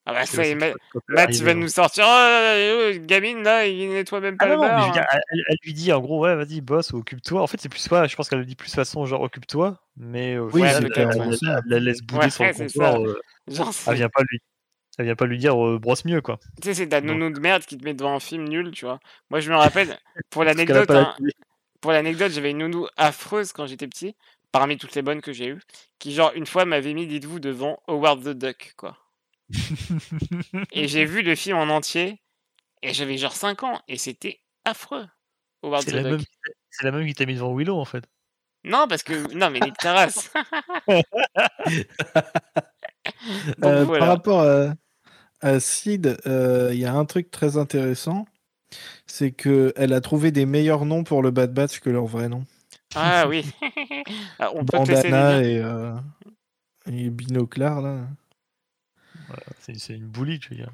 [0.05, 0.75] Ah bah ça, Matt,
[1.09, 1.55] il arriver, va hein.
[1.55, 2.05] nous sortir.
[2.09, 4.93] Oh, euh, gamine là, il nettoie même pas Ah le non, bar.
[4.93, 7.41] dire, elle, lui dit en gros, ouais, vas-y, bosse ou occupe-toi.
[7.41, 10.39] En fait, c'est plus pas, je pense qu'elle le dit plus façon genre occupe-toi, mais
[10.39, 11.61] Oui, c'est elle, clairement elle- ça.
[11.65, 12.99] elle la laisse bouder Ouais, sur le comptoir, ça.
[12.99, 14.41] euh, Genre, elle vient pas lui.
[14.97, 16.39] Ça vient pas lui dire euh, brosse mieux, quoi.
[16.61, 18.85] Tu sais, c'est ta nounou de merde qui te met devant un film nul, tu
[18.85, 18.99] vois.
[19.31, 19.97] Moi, je me rappelle,
[20.31, 21.15] pour l'anecdote, pas hein.
[21.83, 24.16] Pour l'anecdote, j'avais une nounou affreuse quand j'étais petit,
[24.53, 25.61] parmi toutes les bonnes que j'ai eues,
[25.99, 28.97] qui, genre, une fois m'avait mis, dites-vous, devant Howard the Duck, quoi.
[30.73, 32.23] Et j'ai vu le film en entier,
[32.81, 35.07] et j'avais genre 5 ans, et c'était affreux.
[35.62, 36.12] Howard the la, Duck.
[36.12, 36.23] même...
[36.71, 38.05] c'est la même qui t'a mis devant Willow, en fait.
[38.64, 39.35] Non, parce que.
[39.35, 40.33] Non, mais race.
[43.59, 43.99] Donc Euh, voilà.
[43.99, 44.75] Par rapport à,
[45.40, 48.27] à Sid, euh, il y a un truc très intéressant,
[49.07, 52.29] c'est que elle a trouvé des meilleurs noms pour le Bad Batch que leur vrai
[52.29, 52.45] nom.
[52.95, 53.45] Ah oui.
[54.39, 55.95] Ah, on peut Bandana et, euh,
[56.87, 58.09] et Binoclar là.
[59.27, 60.73] Voilà, c'est, une boulie, tu veux dire.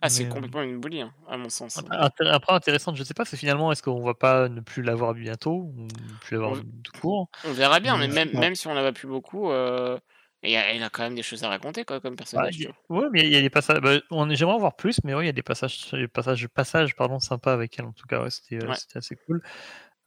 [0.00, 1.80] Ah, c'est euh, complètement une boulie, hein, à mon sens.
[1.90, 5.72] Après, intéressante, je sais pas, c'est finalement, est-ce qu'on va pas ne plus l'avoir bientôt,
[5.76, 7.28] ou ne plus l'avoir On- tout court?
[7.44, 9.98] On verra bien, mais même, même si on la voit plus beaucoup, euh,
[10.42, 12.68] et elle elle a quand même des choses à raconter, quoi, comme personnage.
[12.88, 13.80] Ouais, mais il y a des passages.
[13.80, 16.48] bah, on J'aimerais en voir plus, mais ouais, il y a des passages, des passages,
[16.48, 17.86] passages pardon, sympas avec elle.
[17.86, 18.74] En tout cas, ouais, c'était euh, Ouais.
[18.74, 19.42] c'était assez cool.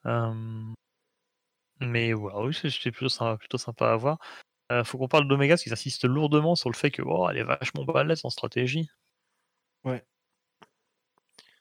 [0.06, 0.34] Euh,
[1.82, 4.18] Mais voilà, oui, c'est- c'était plutôt sympa, plutôt sympa à voir.
[4.72, 7.38] Euh, faut qu'on parle d'Omega, parce qu'ils insistent lourdement sur le fait que oh, elle
[7.38, 8.90] est vachement balèze en stratégie.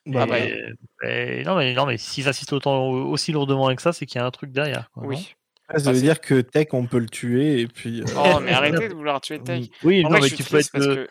[0.06, 3.80] Bah, Ah bah, Et- et non, mais, non, mais s'ils insistent autant, aussi lourdement avec
[3.80, 4.90] ça, c'est qu'il y a un truc derrière.
[4.90, 5.08] quoi, non?
[5.08, 5.34] Oui.
[5.72, 8.02] Ouais, ça bah, veut dire que Tech on peut le tuer et puis.
[8.02, 9.64] euh, Oh, mais arrêtez de vouloir tuer Tech.
[9.82, 11.04] Oui, En non, vrai, mais tu peux, être, parce que.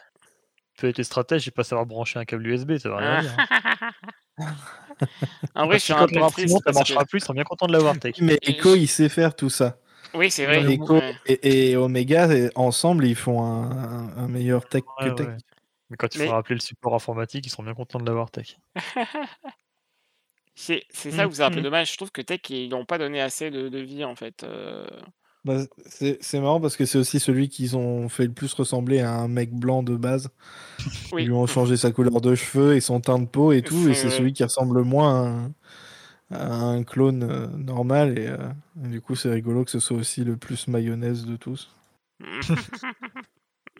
[0.75, 3.35] tu peux être stratège et pas savoir brancher un câble USB, ça va rien dire.
[3.37, 3.91] hein.
[5.55, 7.09] en vrai, je suis un peu triste ça marchera que.
[7.09, 8.15] plus, ils sont bien contents de l'avoir, Tech.
[8.19, 9.77] Mais Echo il sait faire tout ça.
[10.15, 10.63] Oui, c'est vrai.
[10.71, 11.15] Echo ouais.
[11.25, 15.27] et, et Omega ensemble ils font un, un- un meilleur Tech Ouais, que Tech.
[15.27, 15.37] ouais.
[15.89, 18.29] Mais quand il Mais- faudra appeler le support informatique, ils seront bien contents de l'avoir,
[18.31, 18.57] Tech.
[20.55, 21.91] C'est c'est ça où c'est un peu dommage.
[21.91, 24.43] Je trouve que Tech, ils n'ont pas donné assez de, de vie, en fait.
[24.43, 24.85] euh.
[25.45, 28.99] Bah, c'est c'est marrant parce que c'est aussi celui qu'ils ont fait le plus ressembler
[29.01, 30.29] à un mec blanc de base.
[31.11, 31.23] Oui.
[31.23, 33.89] Ils lui ont changé sa couleur de cheveux et son teint de peau et tout,
[33.89, 35.51] et C'est celui qui ressemble le moins
[36.31, 38.17] à un, à un clone euh, normal.
[38.19, 38.37] Et, euh,
[38.85, 41.75] et du coup, c'est rigolo que ce soit aussi le plus mayonnaise de tous.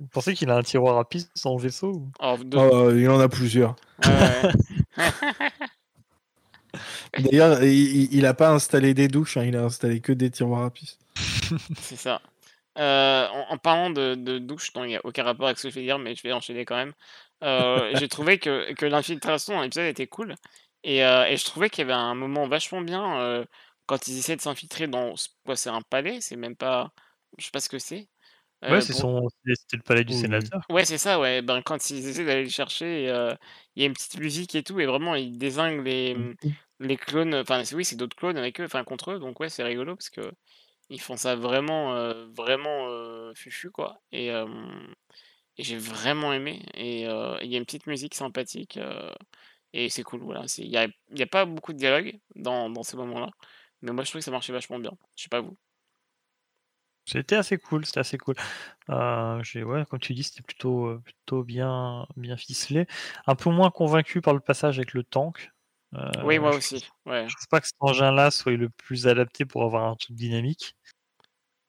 [0.01, 2.91] Vous pensez qu'il a un tiroir à piste dans le vaisseau ou- Oh, de- Oh,
[2.93, 3.75] il en a plusieurs.
[4.05, 4.51] ouais.
[7.31, 7.71] D'ailleurs, il,
[8.03, 10.71] il- il a pas installé des douches, hein, il a installé que des tiroirs à
[10.71, 10.97] pisse.
[11.79, 12.21] C'est ça.
[12.79, 15.69] Euh, en, en parlant de, de douche, il n'y a aucun rapport avec ce que
[15.69, 16.93] je vais dire, mais je vais enchaîner quand même.
[17.43, 20.35] Euh, j'ai trouvé que, que l'infiltration dans l'épisode était cool.
[20.83, 23.45] Et, euh, et je trouvais qu'il y avait un moment vachement bien euh,
[23.85, 25.13] quand ils essaient de s'infiltrer dans.
[25.45, 26.91] Quoi, c'est un palais C'est même pas.
[27.37, 28.07] Je sais pas ce que c'est.
[28.65, 29.27] Euh, Ouais, c'est pour- son...
[29.45, 30.19] c'était le palais du Oui.
[30.19, 30.61] sénateur.
[30.69, 31.41] Ouais, c'est ça, ouais.
[31.41, 33.33] Ben, quand ils essaient d'aller le chercher, euh,
[33.75, 36.15] il y a une petite musique et tout, et vraiment, ils désinguent les,
[36.79, 37.35] les clones.
[37.35, 40.09] Enfin, oui, c'est d'autres clones avec eux, enfin, contre eux, donc ouais, c'est rigolo parce
[40.09, 40.31] que
[40.89, 44.01] ils font ça vraiment, euh, vraiment euh, fufu, quoi.
[44.11, 44.29] Et,
[45.57, 46.65] et j'ai vraiment aimé.
[46.73, 49.13] Et euh, il y a une petite musique sympathique, euh,
[49.73, 50.45] et c'est cool, voilà.
[50.57, 53.29] Il n'y a, y a pas beaucoup de dialogue dans, dans ces moments-là,
[53.81, 54.91] mais moi, je trouve que ça marchait vachement bien.
[55.15, 55.57] Je sais pas vous.
[57.05, 58.35] C'était assez cool, c'était assez cool.
[58.89, 62.87] Euh, ouais, comme tu dis, c'était plutôt, plutôt bien, bien ficelé.
[63.27, 65.52] Un peu moins convaincu par le passage avec le tank.
[65.95, 67.27] Euh, oui, moi je aussi, ouais.
[67.27, 70.75] Je trouve pas que cet engin-là soit le plus adapté pour avoir un truc dynamique.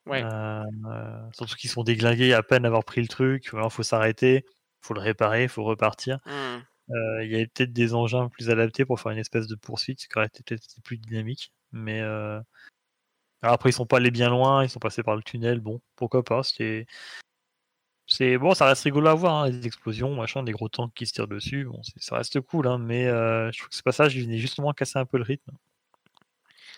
[0.05, 0.23] Ouais.
[0.23, 3.49] Euh, euh, surtout qu'ils sont déglingués à peine avoir pris le truc.
[3.51, 4.45] Il faut s'arrêter,
[4.81, 6.19] faut le réparer, il faut repartir.
[6.27, 10.01] Euh, Il y avait peut-être des engins plus adaptés pour faire une espèce de poursuite,
[10.01, 11.51] ce qui aurait été peut-être plus dynamique.
[11.71, 12.39] Mais euh,
[13.41, 15.59] alors après, ils sont pas allés bien loin, ils sont passés par le tunnel.
[15.59, 16.85] Bon, pourquoi pas C'était
[18.07, 21.05] c'est bon, ça reste rigolo à voir, hein, les explosions, machin, des gros tanks qui
[21.07, 21.65] se tirent dessus.
[21.65, 24.71] Bon, ça reste cool, hein, mais euh, je trouve que ce passage, il venait justement
[24.73, 25.51] casser un peu le rythme.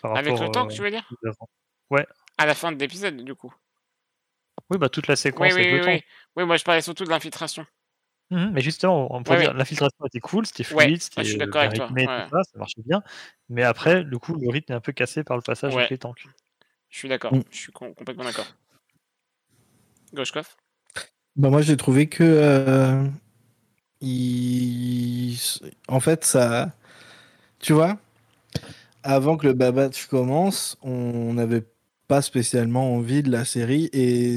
[0.02, 1.06] par Avec le tank, euh, tu veux dire.
[1.90, 2.06] Ouais.
[2.38, 3.52] À la fin de l'épisode, du coup.
[4.70, 5.94] Oui, bah toute la séquence Oui, avec oui, le oui, tank.
[5.94, 6.04] oui.
[6.36, 7.64] Oui, moi je parlais surtout de l'infiltration.
[8.30, 9.56] Mhm, mais justement, on peut Ouais, dire ouais.
[9.56, 12.50] l'infiltration était cool, c'était fluide, ouais, c'était je suis euh, d'accord bien avec toi, ça,
[12.52, 13.02] ça marchait bien.
[13.48, 15.80] Mais après, le coup, le rythme est un peu cassé par le passage Ouais.
[15.80, 16.26] avec les tanks.
[16.90, 17.32] Je suis d'accord.
[17.34, 17.42] Mm.
[17.50, 18.46] Je suis com- complètement d'accord.
[20.12, 20.54] Goshkov
[21.38, 23.04] Bah moi j'ai trouvé que euh,
[25.88, 26.72] en fait ça
[27.60, 27.98] tu vois
[29.02, 31.64] avant que le Babatch commence on n'avait
[32.08, 34.36] pas spécialement envie de la série et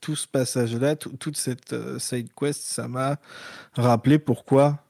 [0.00, 3.16] tout ce passage là toute cette euh, side quest ça m'a
[3.74, 4.85] rappelé pourquoi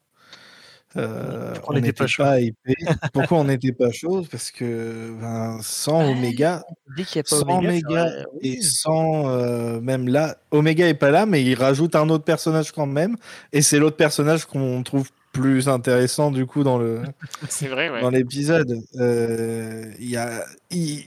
[0.97, 2.25] euh, Pourquoi on n'était pas chaud?
[2.25, 6.65] pas pourquoi on n'était pas chaud parce que ben, sans Omega
[6.97, 8.11] Dès qu'il a sans Omega
[8.43, 12.73] et sans euh, même là, Omega est pas là, mais il rajoute un autre personnage
[12.73, 13.17] quand même,
[13.53, 17.03] et c'est l'autre personnage qu'on trouve plus intéressant du coup dans le
[17.63, 18.01] vrai, ouais.
[18.01, 18.81] dans l'épisode.
[18.99, 21.05] Euh, Il y a, il,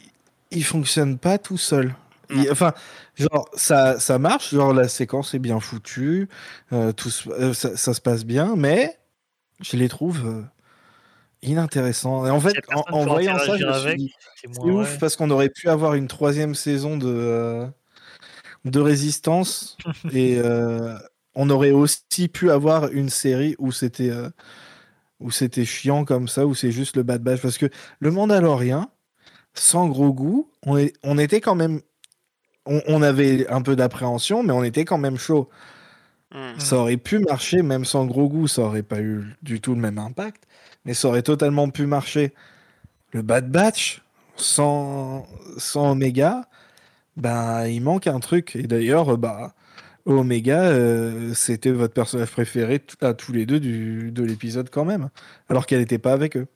[0.51, 1.95] il fonctionne pas tout seul.
[2.31, 2.73] Il- enfin,
[3.17, 6.27] genre, ça, ça marche, genre, la séquence est bien foutue,
[6.73, 8.95] euh, tout, euh, ça se passe bien, mais
[9.61, 10.43] je les trouve euh,
[11.41, 12.25] inintéressants.
[12.25, 14.97] Et en fait, en, en voyant ça, je me suis dit, C'est ouf ouais.
[14.99, 17.67] parce qu'on aurait pu avoir une troisième saison de, euh,
[18.65, 19.77] de résistance
[20.11, 20.97] et euh,
[21.35, 24.29] on aurait aussi pu avoir une série où c'était euh,
[25.19, 27.41] où c'était chiant comme ça, où c'est juste le bad batch.
[27.41, 27.69] Parce que
[27.99, 28.89] le Mandalorien,
[29.53, 31.81] sans gros goût, on, est, on était quand même.
[32.65, 35.49] On, on avait un peu d'appréhension, mais on était quand même chaud.
[36.31, 36.59] Hmm.
[36.59, 39.81] Ça aurait pu marcher, même sans gros goût, ça aurait pas eu du tout le
[39.81, 40.43] même impact,
[40.85, 42.33] mais ça aurait totalement pu marcher.
[43.13, 44.03] Le Bad Batch,
[44.35, 46.47] sans, sans Omega,
[47.17, 48.55] ben, il manque un truc.
[48.55, 49.53] Et d'ailleurs, bah,
[50.05, 55.09] Omega, euh, c'était votre personnage préféré à tous les deux du, de l'épisode quand même,
[55.49, 56.47] alors qu'elle n'était pas avec eux.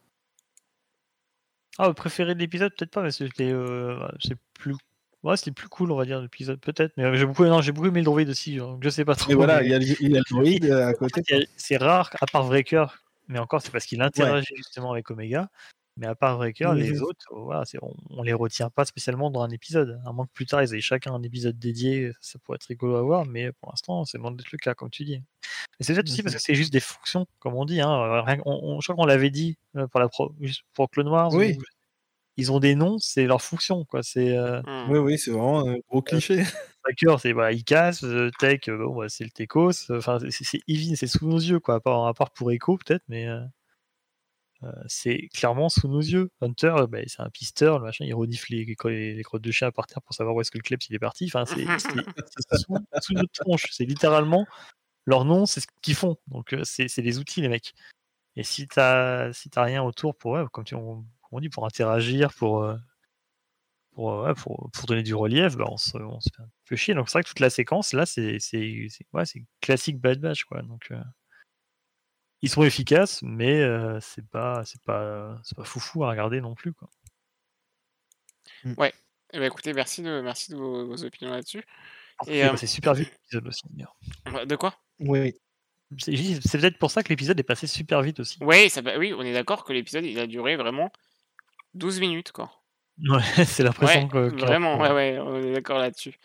[1.77, 4.75] Ah, préféré de l'épisode, peut-être pas, mais c'était euh, c'est plus.
[5.23, 6.91] Ouais, c'était plus cool, on va dire, l'épisode, peut-être.
[6.97, 9.15] Mais euh, j'ai beaucoup, non, j'ai beaucoup aimé le droïde aussi, donc je sais pas
[9.15, 9.31] trop.
[9.31, 11.47] Et voilà, mais- il y a, le- il y a le droïde euh, à côté.
[11.55, 12.87] C'est rare, à part Breaker,
[13.29, 15.49] mais encore, c'est parce qu'il interagit justement avec Omega.
[15.95, 16.77] Mais à part Breaker, Mhm.
[16.77, 20.01] les autres, euh, voilà, c'est- on, on les retient pas spécialement dans un épisode.
[20.05, 22.95] À moins que plus tard, ils aient chacun un épisode dédié, ça pourrait être rigolo
[22.95, 25.21] à voir, mais pour l'instant, c'est loin d'être le cas, comme tu dis.
[25.79, 27.79] Et c'est peut-être aussi parce que c'est juste des fonctions, comme on dit.
[27.79, 28.23] Hein.
[28.23, 29.57] rien- on- on- je crois qu'on l'avait dit
[29.91, 31.31] pour, la pro, juste pour Clone Wars.
[31.33, 31.57] Oui.
[32.37, 33.85] Ils ont des noms, c'est leur fonction.
[33.85, 34.01] Quoi.
[34.03, 34.89] C'est, euh, Hmm.
[34.91, 36.37] Oui, oui, c'est vraiment un gros cliché.
[36.83, 39.89] Breaker, c'est voilà, il casse, euh, Tech, euh, bon, bah, c'est le Techos.
[39.91, 41.75] Enfin, c'est- c'est Eevee, c'est sous nos yeux, quoi.
[41.75, 43.39] À part, à part pour Echo, peut-être, mais euh,
[44.63, 46.29] euh, c'est clairement sous nos yeux.
[46.41, 49.51] Hunter, euh, bah, c'est un pisteur, le machin, il renifle les, les, les crottes de
[49.51, 51.25] chien par terre pour savoir où est-ce que le Klebs il est parti.
[51.25, 51.65] Enfin, c'est
[52.57, 53.67] sous, sous notre tronche.
[53.71, 54.45] C'est littéralement
[55.05, 56.17] leur nom, c'est ce qu'ils font.
[56.27, 57.73] Donc, euh, c'est c'est des outils, les mecs.
[58.35, 61.65] Et si t'as si t'as rien autour pour, ouais, comme tu, on, on dit, pour
[61.65, 62.63] interagir, pour.
[62.63, 62.75] euh,
[63.91, 66.49] pour, euh, ouais, pour, pour donner du relief, bah, on, se, on se fait un
[66.65, 66.95] peu chier.
[66.95, 70.19] Donc c'est vrai que toute la séquence, là, c'est c'est- c'est- ouais, c'est classique Bad
[70.19, 70.45] Batch.
[70.45, 70.63] Quoi.
[70.63, 70.99] Donc, euh,
[72.41, 76.55] ils sont efficaces, mais euh, c'est pas, c'est pas, c'est pas foufou à regarder non
[76.55, 76.73] plus.
[76.73, 76.89] Quoi.
[78.65, 81.63] Eh ben, écoutez, merci de, merci de vos, vos opinions là-dessus.
[82.27, 83.63] Et euh, c'est super vite l'épisode aussi.
[83.69, 83.95] d'ailleurs.
[84.31, 84.75] Ouais, De quoi?
[84.99, 85.33] Oui, oui.
[85.99, 88.43] C'est peut-être pour ça que l'épisode est passé super vite aussi.
[88.43, 90.91] Ouais, ça, va- oui, on est d'accord que l'épisode il a duré vraiment
[91.73, 92.51] 12 minutes quoi.
[92.99, 94.41] Ouais, c'est l'impression Ouais, que.
[94.45, 96.15] vraiment, ouais, ouais, on est d'accord là-dessus.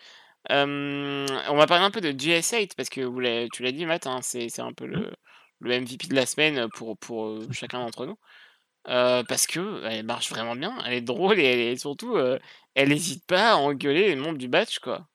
[0.51, 4.07] Euh, on va parler un peu de GS8 parce que vous tu l'as dit, Matt,
[4.07, 5.11] hein, c'est c'est un peu le,
[5.61, 8.17] le MVP de la semaine pour, pour euh, chacun d'entre nous.
[8.89, 12.39] Euh, parce que elle marche vraiment bien, elle est drôle et, elle est- surtout, euh,
[12.75, 15.07] elle n'hésite pas à engueuler les membres du batch, quoi.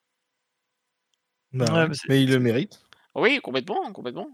[1.53, 2.81] Bah Ouais, mais il le mérite.
[3.15, 4.27] Oui, complètement, complètement.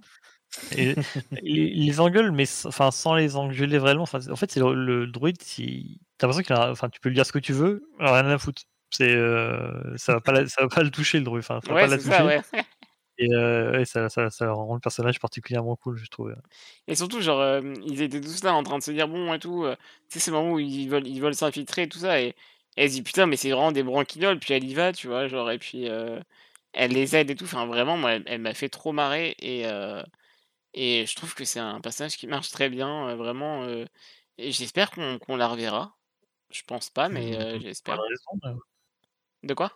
[0.75, 0.95] Et
[1.41, 4.03] les, les engueule, mais enfin sans les engueuler vraiment.
[4.03, 5.37] En fait, c'est le, le droïde.
[5.57, 8.25] il- T'as l'impression qu'il a, enfin, tu peux lui dire ce que tu veux, rien
[8.27, 8.61] à foutre.
[8.91, 11.39] C'est, euh, ça va pas, la- ça va pas le toucher le druide.
[11.43, 12.11] Enfin, ça va Ouais, pas la c'est toucher.
[12.11, 12.41] ça, ouais.
[13.17, 16.35] Et euh, ça, ça, ça rend le personnage particulièrement cool, je trouve.
[16.87, 19.39] Et surtout, genre, euh, ils étaient tous là en train de se dire bon et
[19.39, 19.65] tout.
[20.09, 22.19] tu sais, c'est le moment où ils veulent ils veulent s'infiltrer et tout ça.
[22.21, 22.35] Et, et
[22.77, 24.39] elle se dit putain, mais c'est vraiment des branquignoles.
[24.39, 25.87] Puis elle y va, tu vois, genre, et puis
[26.73, 27.45] elle les aide et tout.
[27.45, 29.35] Enfin, vraiment, moi, elle, elle m'a fait trop marrer.
[29.39, 30.01] Et, euh,
[30.73, 33.63] et je trouve que c'est un personnage qui marche très bien, euh, vraiment.
[33.63, 33.85] euh,
[34.37, 35.95] et j'espère qu'on qu'on la reverra.
[36.51, 37.97] Je pense pas, mais euh, Pas j'espère.
[37.97, 38.61] de raison.
[39.43, 39.71] De quoi?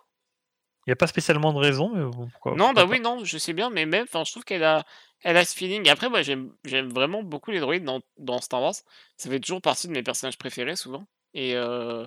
[0.86, 3.24] Il n'y a pas spécialement de raison, mais bon, pourquoi Non, pourquoi bah oui, non,
[3.24, 4.84] je sais bien, mais même, enfin, je trouve qu'elle a,
[5.22, 5.88] elle a ce feeling.
[5.88, 8.74] Après, moi, j'aime, j'aime vraiment beaucoup les droïdes dans, dans Star Wars.
[9.16, 11.06] Ça fait toujours partie de mes personnages préférés, souvent.
[11.34, 12.06] Et, euh,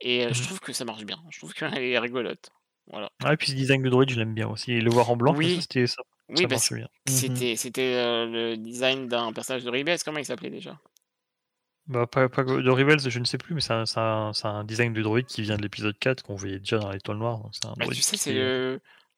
[0.00, 0.46] et euh, je Mhm.
[0.46, 1.22] trouve que ça marche bien.
[1.30, 2.50] Je trouve qu'elle est rigolote.
[2.88, 3.10] Voilà.
[3.18, 3.28] pas.
[3.28, 4.72] Ah, et puis ce design de droïde, je l'aime bien aussi.
[4.72, 5.56] Et le voir en blanc, comme Oui.
[5.56, 6.02] ça, c'était ça.
[6.30, 6.88] Oui, ça parce marche bien.
[7.06, 7.18] que Mhm.
[7.18, 9.98] c'était, c'était euh, le design d'un personnage de Rebels.
[10.04, 10.78] Comment il s'appelait déjà?
[11.86, 14.46] Bah, pas, pas de Rebels, je ne sais plus, mais c'est un, c'est un- c'est
[14.46, 17.40] un design de droïde qui vient de l'épisode 4 qu'on voyait déjà dans l'étoile noire.
[17.64, 18.34] un bah, Tu sais, c'est est-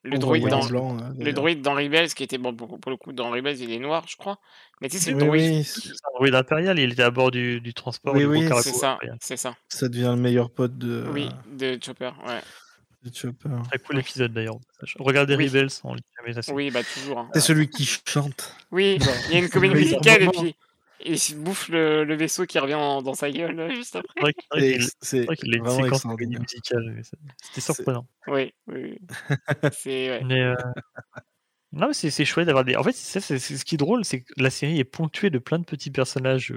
[0.03, 0.97] le, droïde dans, blanc.
[0.97, 3.71] euh, le droïde dans Rebels qui était, bon, pour, pour le coup, dans Rebels, il
[3.73, 4.39] est noir, je crois.
[4.79, 5.51] Mais tu sais, c'est le Oui, droïde.
[5.57, 8.47] oui, c'est un droïde impérial, il était à bord du, du transport Oui, du oui,
[8.61, 8.97] C'est ça,
[9.37, 9.55] ça.
[9.67, 12.41] ça devient le meilleur pote de, Oui, de Chopper, ouais.
[13.69, 14.57] Très cool épisode d'ailleurs.
[14.99, 15.47] Regardez Oui.
[15.47, 15.69] Rebels,
[16.37, 16.51] assez.
[16.51, 17.19] Oui, bah toujours.
[17.19, 17.29] hein.
[17.33, 18.55] C'est celui qui chante.
[18.71, 18.99] Oui,
[19.29, 20.55] il y a une comédie musicale et puis
[21.03, 24.13] il se bouffe le, le vaisseau qui revient dans, dans sa gueule euh, juste après.
[25.01, 26.41] C'est vrai qu'il- Et a une vraiment séquence de comédie extraordinaire.
[26.41, 27.01] musicale.
[27.41, 28.07] C'était surprenant.
[28.27, 28.99] Oui, oui.
[29.29, 29.35] oui.
[29.73, 30.23] C'est ouais.
[30.23, 30.55] Mais euh,
[31.71, 32.75] non, mais c'est chouette d'avoir des.
[32.75, 35.57] En fait, c'est ce qui est drôle, c'est que la série est ponctuée de plein
[35.57, 36.53] de petits personnages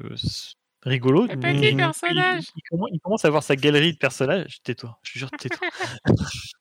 [1.30, 2.44] Un petit il- personnage.
[2.44, 4.62] Il, il commence, il commence à avoir sa galerie de personnages.
[4.62, 5.68] Tais-toi, je te jure, tais-toi.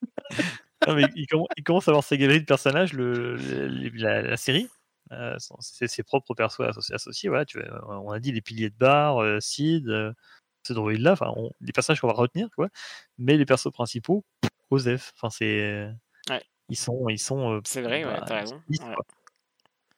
[0.86, 4.68] Il, commen- il commence à avoir sa galerie de personnages, le, le- la, la série.
[5.12, 6.94] Euh, c'est ses propres persos associés.
[6.94, 10.12] associés voilà, tu vois, on a dit les piliers de bar, euh, Sid, euh,
[10.66, 12.68] ce droïde-là, enfin, les personnages qu'on va retenir, quoi.
[13.16, 14.24] Mais les persos principaux,
[14.70, 15.12] Osef.
[15.16, 15.90] Enfin, c'est.
[16.28, 16.42] Ouais.
[16.68, 17.54] Ils sont, ils sont.
[17.54, 18.60] euh, C'est vrai, ouais, bah, t'as raison.
[18.68, 18.94] Ouais.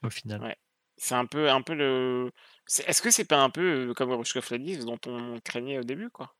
[0.04, 0.40] au final.
[0.42, 0.56] Ouais.
[0.98, 2.30] C'est un peu un peu le
[2.66, 5.78] c'est est-ce que c'est pas un peu, comme Grushkov l'a dit, ce dont on craignait
[5.78, 6.32] au début, quoi?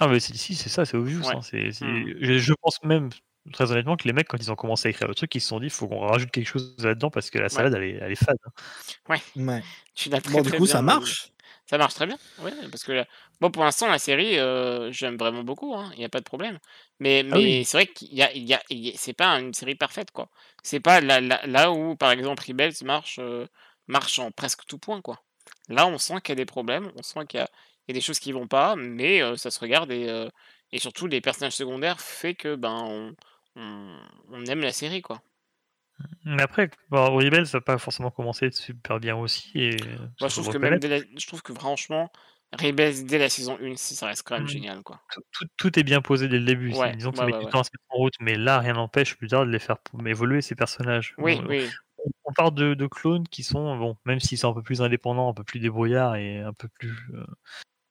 [0.00, 1.36] Ah mais c'est si, c'est ça, c'est obvious, Ouais.
[1.36, 2.08] hein, c'est c'est Mmh.
[2.20, 3.10] je je pense même,
[3.52, 5.46] très honnêtement, que les mecs, quand ils ont commencé à écrire le truc, ils se
[5.48, 7.64] sont dit: «Faut qu'on rajoute quelque chose là-dedans parce que la Ouais.
[7.64, 8.50] salade, elle est elle est fade, hein».
[9.08, 9.64] Ouais, Ouais.
[9.94, 11.33] tu l'as très, Bon, du très coup, bien ça marche.
[11.66, 13.04] Ça marche très bien, ouais, parce que
[13.40, 16.24] moi, pour l'instant, la série, heu, j'aime vraiment beaucoup, hein, il y a pas de
[16.24, 16.58] problème.
[17.00, 17.58] Mais Ah oui.
[17.64, 19.74] c'est vrai qu'il y a il y a il y a c'est pas une série
[19.74, 20.28] parfaite, quoi.
[20.62, 23.48] C'est pas là là là où, par exemple, Rebels marche, heu,
[23.86, 25.22] marche en presque tout point, quoi.
[25.68, 27.48] Là, on sent qu'il y a des problèmes, on sent qu'il y a
[27.88, 29.90] il y a des choses qui vont pas, mais heu, ça se regarde
[30.72, 33.14] et surtout les personnages secondaires fait que, ben, on
[33.56, 33.98] on
[34.30, 35.22] on aime la série, quoi.
[36.24, 39.76] Mais après, bon, Rebels, ça a pas forcément commencé super bien aussi et
[40.20, 42.10] je trouve que même la je trouve que franchement,
[42.52, 44.46] Rebels dès la saison 1, ç ça reste quand même Mmh.
[44.46, 45.00] génial, quoi.
[45.12, 46.72] Tout tout tout est bien posé dès le début.
[46.72, 48.36] Ouais, disons que ouais, ça met ouais, du temps à se mettre en route, mais
[48.36, 49.76] là, rien n'empêche plus tard de les faire
[50.06, 51.16] évoluer ces personnages.
[51.18, 51.78] Oui, On oui.
[52.26, 55.30] on parle de de clones qui sont, bon, même s'ils sont un peu plus indépendants,
[55.30, 56.92] un peu plus débrouillards et un peu plus,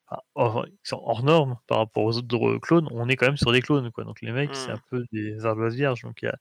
[0.08, 3.51] enfin, hors hors normes par rapport aux autres dr clones, on est quand même sur
[3.54, 4.04] des clones, quoi.
[4.06, 4.74] Donc les mecs, c'est Mmh.
[4.74, 6.38] un peu des ardoises vierges, donc il y a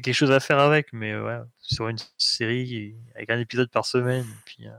[0.00, 3.70] y a quelque chose à faire avec, mais ouais, sur une série avec un épisode
[3.70, 4.72] par semaine et puis, heu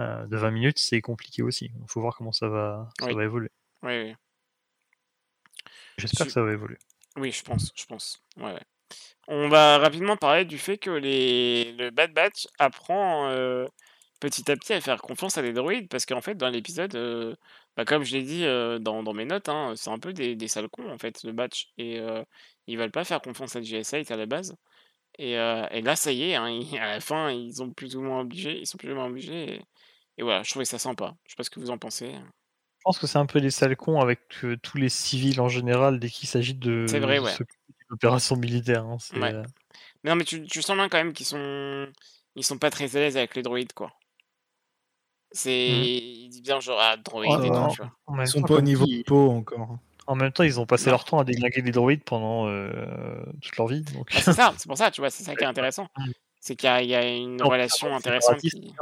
[0.00, 1.66] heu, de 20 minutes, c'est compliqué aussi.
[1.66, 3.14] Il faut voir comment ça va ça Oui.
[3.14, 3.50] va évoluer.
[3.82, 4.14] Oui, oui.
[5.98, 6.78] J'espère que ça va évoluer.
[7.16, 8.22] oui, je pense, je pense.
[8.36, 8.62] Ouais, ouais.
[9.26, 13.30] On va rapidement parler du fait que les le Bad Batch apprend,
[14.20, 17.36] petit à petit à faire confiance à des droïdes parce qu'en fait, dans l'épisode,
[17.76, 18.42] bah, comme je l'ai dit,
[18.82, 21.32] dans dans mes notes, hein, c'est un peu des des sales cons, en fait, le
[21.32, 22.00] Batch et
[22.68, 24.56] ils veulent pas faire confiance à JS8 à la base
[25.18, 27.96] et heu et là, ça y est, hein, ils à la fin, ils ont plus
[27.96, 29.62] ou moins obligé ils sont plus ou moins obligés et
[30.18, 31.16] et voilà, je trouvais ça sympa.
[31.26, 32.14] Je sais pas ce que vous en pensez?
[32.80, 35.48] Je pense que c'est un peu des sales cons avec, heu, tous les civils en
[35.48, 36.54] général dès qu'il s'agit
[36.86, 37.38] C'est de vrai, de ouais.
[37.90, 39.32] opération militaire, hein, c'est, Ouais.
[39.32, 39.44] heu
[40.04, 41.92] Non, mais tu tu sens bien quand même qu'ils sont
[42.36, 43.92] ils sont pas très à l'aise avec les droïdes, quoi.
[45.32, 45.88] C'est Mmh.
[45.96, 47.92] il dit bien genre: «Ah, En droïde» et en tu vois?
[48.08, 49.78] Ils sont pas au niveau dit Poe encore.
[50.08, 50.92] En même temps, ils ont passé Non.
[50.92, 52.72] leur temps à déglinguer des droïdes pendant, heu,
[53.42, 55.10] toute leur vie, donc Bah, c'est ça, c'est pour ça, tu vois?
[55.10, 55.88] C'est ça qui est intéressant.
[55.96, 56.12] Mmh.
[56.40, 58.74] C'est qu'il y a il y a une relation intéressante qui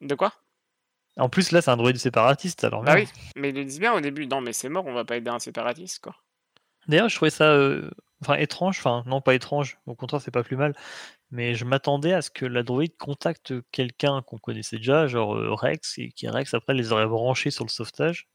[0.00, 0.32] de quoi?
[1.16, 3.06] En plus, là, c'est un droïde séparatiste, alors Bah oui,
[3.36, 5.30] mais ils le disent bien au début: «Non, mais c'est mort, on va pas aider
[5.30, 6.14] un séparatiste, quoi».
[6.88, 7.56] D'ailleurs, je trouvais ça,
[8.22, 10.74] enfin étrange, enfin non pas étrange, au contraire, c'est pas plus mal,
[11.30, 15.52] mais je m'attendais à ce que la droïde contacte quelqu'un qu'on connaissait déjà, genre, heu,
[15.54, 18.28] Rex et qui Rex après les aurait branchés sur le sauvetage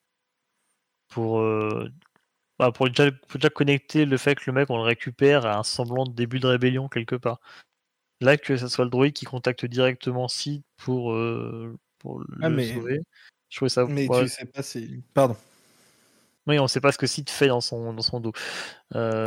[1.10, 1.90] pour, heu,
[2.60, 5.58] bah, pour déjà pour déjà connecter le fait que le mec, on le récupère à
[5.60, 7.40] un semblant de début de rébellion quelque part.
[8.22, 12.50] Là, que ça soit le droïde qui contacte directement Sid pour, heu, pour Ah, le
[12.50, 13.00] mais sauver,
[13.50, 15.38] je trouvais ça mais ouais, tu sais pas si pardon.
[16.48, 18.32] oui, on sait pas ce que Sid fait dans son dans son dos.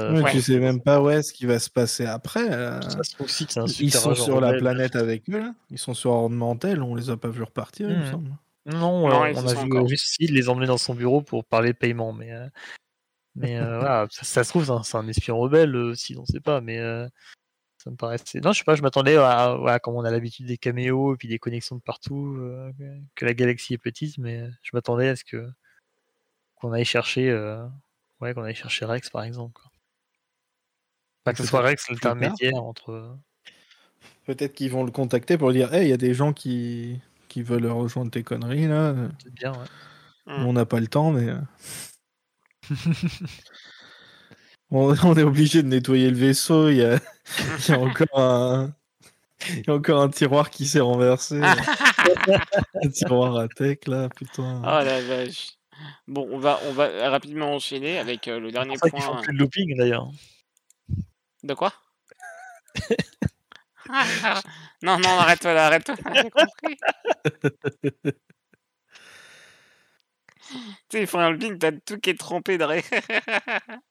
[0.09, 0.25] Ouais.
[0.25, 3.29] tu sais même pas, ouais, ce qui va se passer après, heu, ça se trouve
[3.31, 5.55] Sid, c'est un i ils sont sur la planète avec eux, là.
[5.71, 8.05] Ils sont sur Ordre Mantel, on les a pas vus repartir, il me mh.
[8.05, 8.37] semble.
[8.69, 9.89] Non, y on a vu, heu, encore.
[9.89, 12.51] juste Sid les emmener dans son bureau pour parler paiement, mais heu
[13.37, 16.41] mais voilà, ça ça se trouve, c'est un c'est un espion rebelle, Sid, on sait
[16.41, 16.79] pas, mais
[17.79, 20.47] ça me paraissait non, je sais pas, je m'attendais à voilà, comme on a l'habitude
[20.47, 22.39] des caméos et puis des connexions de partout,
[23.17, 25.49] que la galaxie est petite, mais je m'attendais à ce que
[26.57, 27.33] qu'on aille chercher,
[28.21, 29.71] ouais, qu'on aille chercher Rex, par exemple, quoi.
[31.27, 33.19] Mais que ce soit Rex l'intermédiaire entre,
[34.27, 37.01] Peut-être qu'ils vont le contacter pour lui dire: «Hey, il y a des gens qui
[37.29, 39.67] qui veulent rejoindre tes conneries là, heu, peut-être bien, ouais.
[40.27, 41.41] Nous on n'a pas le temps mais heu,
[44.71, 46.99] on on est obligé de nettoyer le vaisseau, il y a
[47.59, 48.73] il y a encore un
[49.51, 51.37] il y a encore un tiroir qui s'est renversé,
[52.85, 54.61] un tiroir à tech là, putain».
[54.63, 55.53] Oh la vache.
[56.09, 59.15] Bon, on va on va rapidement enchaîner avec, heu, le C'est dernier ça qu'ils font
[59.15, 60.11] point plus de looping d'ailleurs.
[61.43, 61.73] de quoi?
[64.83, 66.77] Non, non, arrête-toi là, arrête-toi, j'ai compris.
[70.89, 72.83] Tu sais, ils font un looping, tu as tout qui est trempé derrière.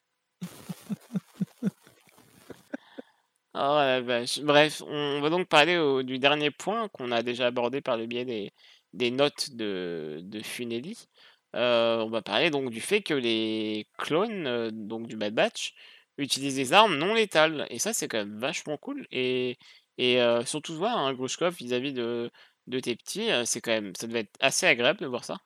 [3.53, 4.39] Oh la vache.
[4.41, 8.05] Bref, on va donc parler au du dernier point qu'on a déjà abordé par le
[8.05, 8.51] biais des
[8.93, 11.07] des notes de de Funeli.
[11.55, 11.59] Heu,
[12.03, 15.73] on va parler donc du fait que les clones, heu, donc du Bad Batch,
[16.19, 19.57] utilisent des armes non létales et ça, c'est quand même vachement cool et
[19.97, 22.31] et surtout toi, hein, Grushkov, vis-à-vis de
[22.67, 25.37] de tes petits, c'est quand même ça devait être assez agréable de voir ça?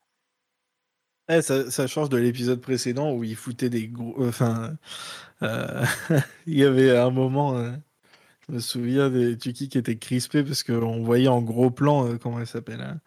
[1.29, 4.77] Eh, ça ça change de l'épisode précédent où il foutait des gros enfin,
[5.43, 5.47] heu,
[6.47, 7.73] il y avait un moment, heu,
[8.49, 12.39] je me souviens des Tuki qui était crispé parce qu'on voyait en gros plan, comment
[12.41, 12.99] elle s'appelle, heu,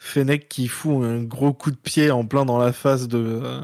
[0.00, 3.60] Fennec qui fout un gros coup de pied en plein dans la face de, heu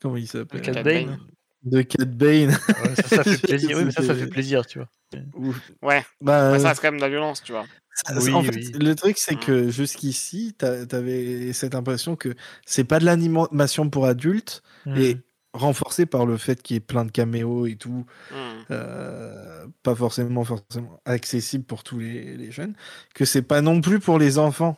[0.00, 0.78] Comment il s'appelle?
[0.78, 1.18] Bane.
[1.66, 2.50] De Cat Bane.
[2.50, 3.76] Ouais, ça, ça fait plaisir.
[3.76, 4.88] Oui, mais ça, ça fait plaisir, tu vois.
[5.34, 5.60] Ouf.
[5.82, 7.66] Ouais, Bah, ouais, ça reste quand même de la violence, tu vois.
[8.06, 8.72] Ça- Oui, en fait, oui.
[8.80, 9.40] le truc, c'est Mm.
[9.40, 12.34] que jusqu'ici, t'a- t'avais cette impression que
[12.66, 14.62] c'est pas de l'animation pour adultes
[14.96, 15.20] et Hmm.
[15.54, 18.34] renforcé par le fait qu'il y ait plein de caméos et tout, Hmm.
[18.70, 22.74] euh, pas forcément, forcément accessible pour tous les, les jeunes,
[23.14, 24.76] que c'est pas non plus pour les enfants.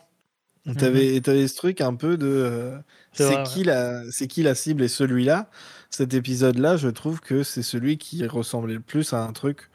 [0.77, 2.77] T'avais avais ce truc un peu de euh.
[3.13, 5.49] C'est qui, la- c'est qui la cible et celui-là,
[5.89, 9.69] cet épisode-là, je trouve que c'est celui qui ressemblait le plus à un truc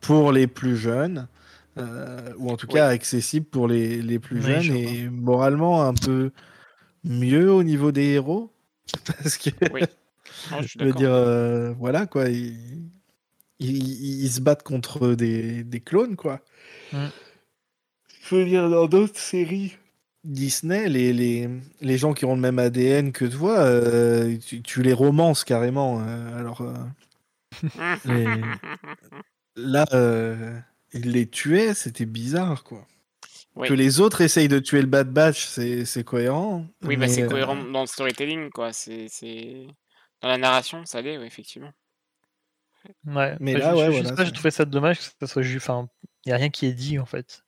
[0.00, 1.26] pour les plus jeunes,
[1.76, 5.82] euh, ou en tout cas accessible pour les, les plus Oui, jeunes je et moralement
[5.84, 6.30] un peu
[7.04, 8.52] mieux au niveau des héros.
[9.06, 9.80] Parce que, Oui.
[10.52, 12.56] Non, je suis je veux dire, euh, voilà quoi, ils,
[13.58, 16.40] ils- ils se battent contre des, des clones quoi.
[16.92, 17.06] Mm.
[18.30, 19.76] Je veux dire, dans d'autres séries
[20.24, 21.48] Disney, les, les,
[21.80, 26.00] les gens qui ont le même ADN que toi, euh, tu, tu les romances carrément.
[26.00, 26.74] euh, alors euh,
[28.04, 28.40] les-
[29.56, 30.58] là, euh,
[30.92, 32.86] ils les tuaient, c'était bizarre quoi.
[33.56, 33.66] Oui.
[33.68, 36.64] Que les autres essayent de tuer le Bad Batch, c'est c'est cohérent.
[36.82, 38.72] Oui, bah, mais, c'est cohérent dans le storytelling, quoi.
[38.72, 39.66] C'est, c'est...
[40.20, 41.72] Dans la narration, ça l'est, oui, effectivement.
[43.04, 43.36] Ouais.
[43.40, 44.98] Mais Bah, là, je, ouais, je- voilà, je sais pas, c'est- je trouvais ça dommage
[44.98, 45.68] que ça soit juste.
[45.68, 45.88] Enfin,
[46.24, 47.42] il n'y a rien qui est dit en fait.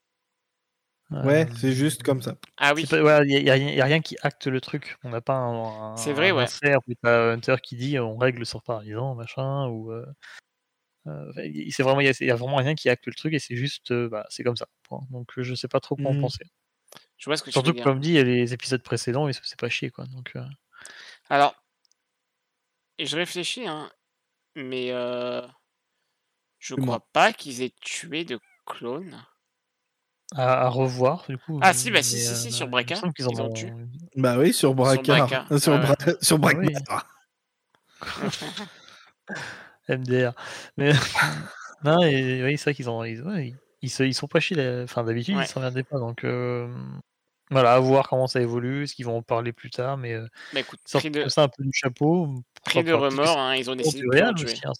[1.11, 2.37] Ouais, Euh, c'est juste comme ça.
[2.57, 4.97] Ah oui, pas- ouais, Il n'y a, rien- y a rien qui acte le truc.
[5.03, 6.47] On n'a pas un, un, C'est vrai, un ouais.
[6.87, 9.93] où t'as Hunter qui dit on règle sur paralysant, machin, ou.
[9.93, 10.07] euh,
[11.07, 11.33] euh,
[11.71, 14.09] c'est vraiment, il y, a vraiment rien qui acte le truc et c'est juste, euh,
[14.09, 14.67] bah, c'est comme ça.
[14.83, 15.01] point.
[15.11, 16.21] Donc euh, je sais pas trop quoi en Mhm.
[16.23, 16.45] penser.
[17.19, 19.41] je vois ce que Surtout que comme dit, il y a les épisodes précédents ça
[19.45, 20.05] c'est pas chier quoi.
[20.07, 20.45] Donc euh,
[21.31, 21.55] Alors,
[22.99, 23.91] et je réfléchis, hein,
[24.57, 25.43] mais euh,
[26.59, 29.25] je crois pas qu'ils aient tué de clones.
[30.35, 31.59] À, à revoir du coup.
[31.62, 32.68] Ah, si, bah, si, si, si, sur
[33.12, 33.53] qu'ils ils en ont ont.
[33.53, 33.72] tué.
[34.16, 35.26] Bah oui, sur Bracard.
[35.26, 36.74] Braquard, Euh, Sur, Bra- sur Ah oui.
[39.89, 40.33] MDR.
[40.76, 40.93] Mais
[41.85, 44.41] non, et oui, c'est vrai qu'ils ont, ils, ouais, ils, ils se, ils sont pas
[44.41, 44.57] chiés.
[44.57, 45.45] la- Enfin, d'habitude, Ouais.
[45.45, 45.99] ils s'en regardaient pas.
[45.99, 46.72] Donc euh,
[47.51, 49.97] voilà, à voir comment ça évolue, ce qu'ils vont en parler plus tard.
[49.97, 52.43] Mais euh, Bah écoute, pris de, ça un peu du chapeau.
[52.64, 54.45] pris de remords, hein, ils ont décidé de tuer.
[54.53, 54.72] aussi, hein.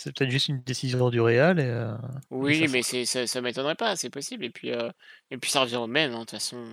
[0.00, 1.60] C'est peut-être juste une décision du Real.
[1.60, 1.94] Et, euh,
[2.30, 4.46] Oui, mais c'est, ça, ça m'étonnerait pas, c'est possible.
[4.46, 4.90] Et puis, euh,
[5.30, 6.72] et puis ça revient au même, hein, de toute façon.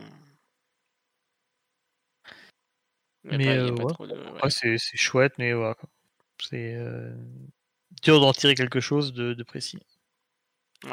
[3.25, 4.07] Mais, euh, ouais.
[4.07, 4.13] de.
[4.13, 4.41] ouais.
[4.41, 5.75] ouais, c'est chouette, mais voilà.
[6.41, 6.77] C'est
[8.01, 9.79] dur d'en tirer quelque chose de, de précis.
[10.85, 10.89] Je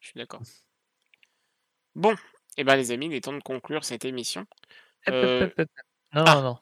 [0.00, 0.40] suis d'accord.
[1.94, 2.16] Bon,
[2.56, 4.46] et ben les amis, il est temps de conclure cette émission.
[5.06, 5.54] Hep.
[6.14, 6.58] Non, ah, non, non.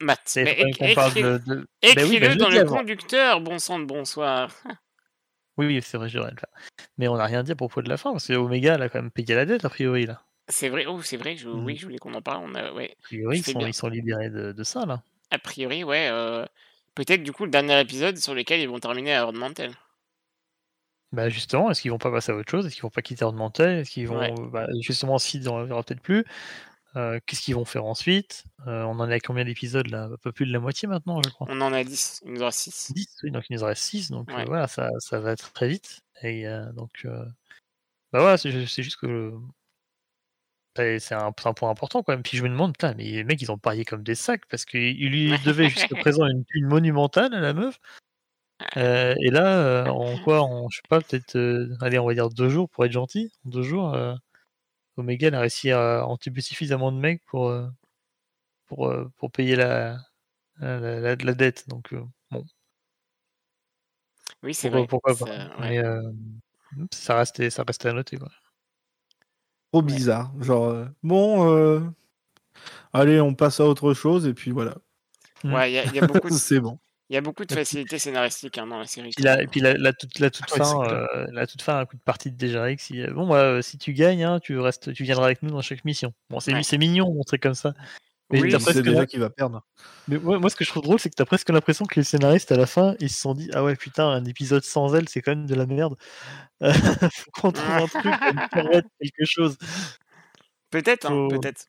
[0.00, 1.38] Matt, C'est mais faut quand même éc- qu'on parle écris- de.
[1.56, 2.76] Bah oui, écris-le je dans le avant.
[2.78, 4.50] conducteur, bon sang de bonsoir.
[5.56, 6.50] Oui, oui, c'est vrai, je devrais le faire.
[6.98, 8.88] Mais on n'a rien dit à propos de la fin, parce que Omega, elle a
[8.88, 10.22] quand même payé la dette, a priori, là.
[10.48, 11.64] C'est vrai, oh, c'est vrai, je, Mhm.
[11.64, 12.42] oui, je voulais qu'on en parle.
[12.44, 13.68] On a, ouais, A priori, ils sont, bien.
[13.68, 15.02] ils sont libérés de, de ça, là.
[15.30, 16.08] A priori, ouais.
[16.10, 16.44] euh,
[16.96, 19.72] Peut-être du coup le dernier épisode sur lequel ils vont terminer à Horde Mantel.
[21.12, 22.66] Bah, justement, est-ce qu'ils vont pas passer à autre chose?
[22.66, 24.18] Est-ce qu'ils vont pas quitter Ornemental Est-ce qu'ils vont.
[24.18, 24.32] Ouais.
[24.52, 26.24] Bah, justement, si, on ne verra peut-être plus.
[26.96, 28.44] Euh, Qu'est-ce qu'ils vont faire ensuite?
[28.66, 30.04] Euh, On en est à combien d'épisodes, là?
[30.04, 31.46] Un peu plus de la moitié maintenant, je crois.
[31.50, 32.92] On en a 10, il nous reste 6.
[32.92, 35.68] 10, oui, donc il nous reste 6, donc euh, voilà, ça, ça va être très
[35.68, 36.00] vite.
[36.22, 39.32] Et donc, bah voilà, c'est ju- c'est juste que
[40.76, 42.22] c'est un, point important quand même.
[42.22, 44.64] Puis je me demande, putain, mais les mecs, ils ont parié comme des sacs parce
[44.64, 47.78] qu'ils lui devaient jusqu'à présent une thune monumentale à la meuf.
[48.76, 52.14] Euh, et là, euh, en quoi, en, je sais pas, peut-être, euh, allez, on va
[52.14, 53.30] dire deux jours pour être gentil.
[53.46, 53.94] En deux jours,
[54.96, 57.68] Omega a réussi à entuber suffisamment de mecs pour, euh,
[58.66, 59.98] pour, euh, pour payer la,
[60.58, 61.68] la, la- la dette.
[61.68, 62.44] Donc, euh, bon.
[64.42, 64.86] Oui, c'est vrai.
[64.86, 65.26] pourquoi pas.
[65.26, 65.68] ça- ouais.
[65.70, 66.12] Mais euh,
[66.92, 68.16] ça, restait, ça restait à noter.
[68.18, 68.28] Quoi.
[69.72, 69.86] Trop Ouais.
[69.86, 70.32] bizarre.
[70.40, 71.80] Genre, euh, bon, euh,
[72.92, 74.76] allez, on passe à autre chose et puis voilà.
[75.42, 75.52] Mm.
[75.54, 76.78] Ouais, il y, a- il y a beaucoup de, C'est bon.
[77.14, 79.10] Il y a beaucoup de facilité scénaristique hein, dans la série.
[79.14, 81.78] Puis la, et puis la, la toute, la toute Ouais, fin, euh, la toute fin,
[81.78, 82.80] un coup de partie de Déjaric.
[82.80, 85.50] Si, euh, bon, bah, euh, si tu gagnes, hein, tu restes, tu viendras avec nous
[85.50, 86.12] dans chaque mission.
[86.28, 86.78] Bon, c'est Ouais.
[86.78, 87.72] mignon, montrer comme ça.
[88.32, 89.62] Mais Oui, c'est déjà qu'il va perdre.
[90.08, 92.02] mais moi, moi, ce que je trouve drôle, c'est que t'as presque l'impression que les
[92.04, 95.08] scénaristes à la fin, ils se sont dit, ah ouais, putain, un épisode sans elle,
[95.08, 95.94] c'est quand même de la merde.
[97.12, 99.56] Faut qu'on trouve un truc, une pirouette, quelque chose.
[100.70, 101.66] Peut-être, hein, Faut- peut-être.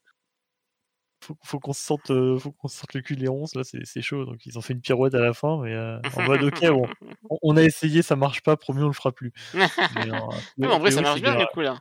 [1.26, 3.63] Faut, faut qu'on se sente, euh, faut qu'on se sente le cul les ronces là,
[3.63, 4.26] c'est chaud.
[4.26, 6.88] Donc ils ont fait une pirouette à la fin, mais euh, en mode ok, bon,
[7.30, 9.34] on, on a essayé, ça marche pas, promis on le fera plus.
[9.95, 11.80] Mais, euh, Non, mais en vrai, ça marche bien du coup là.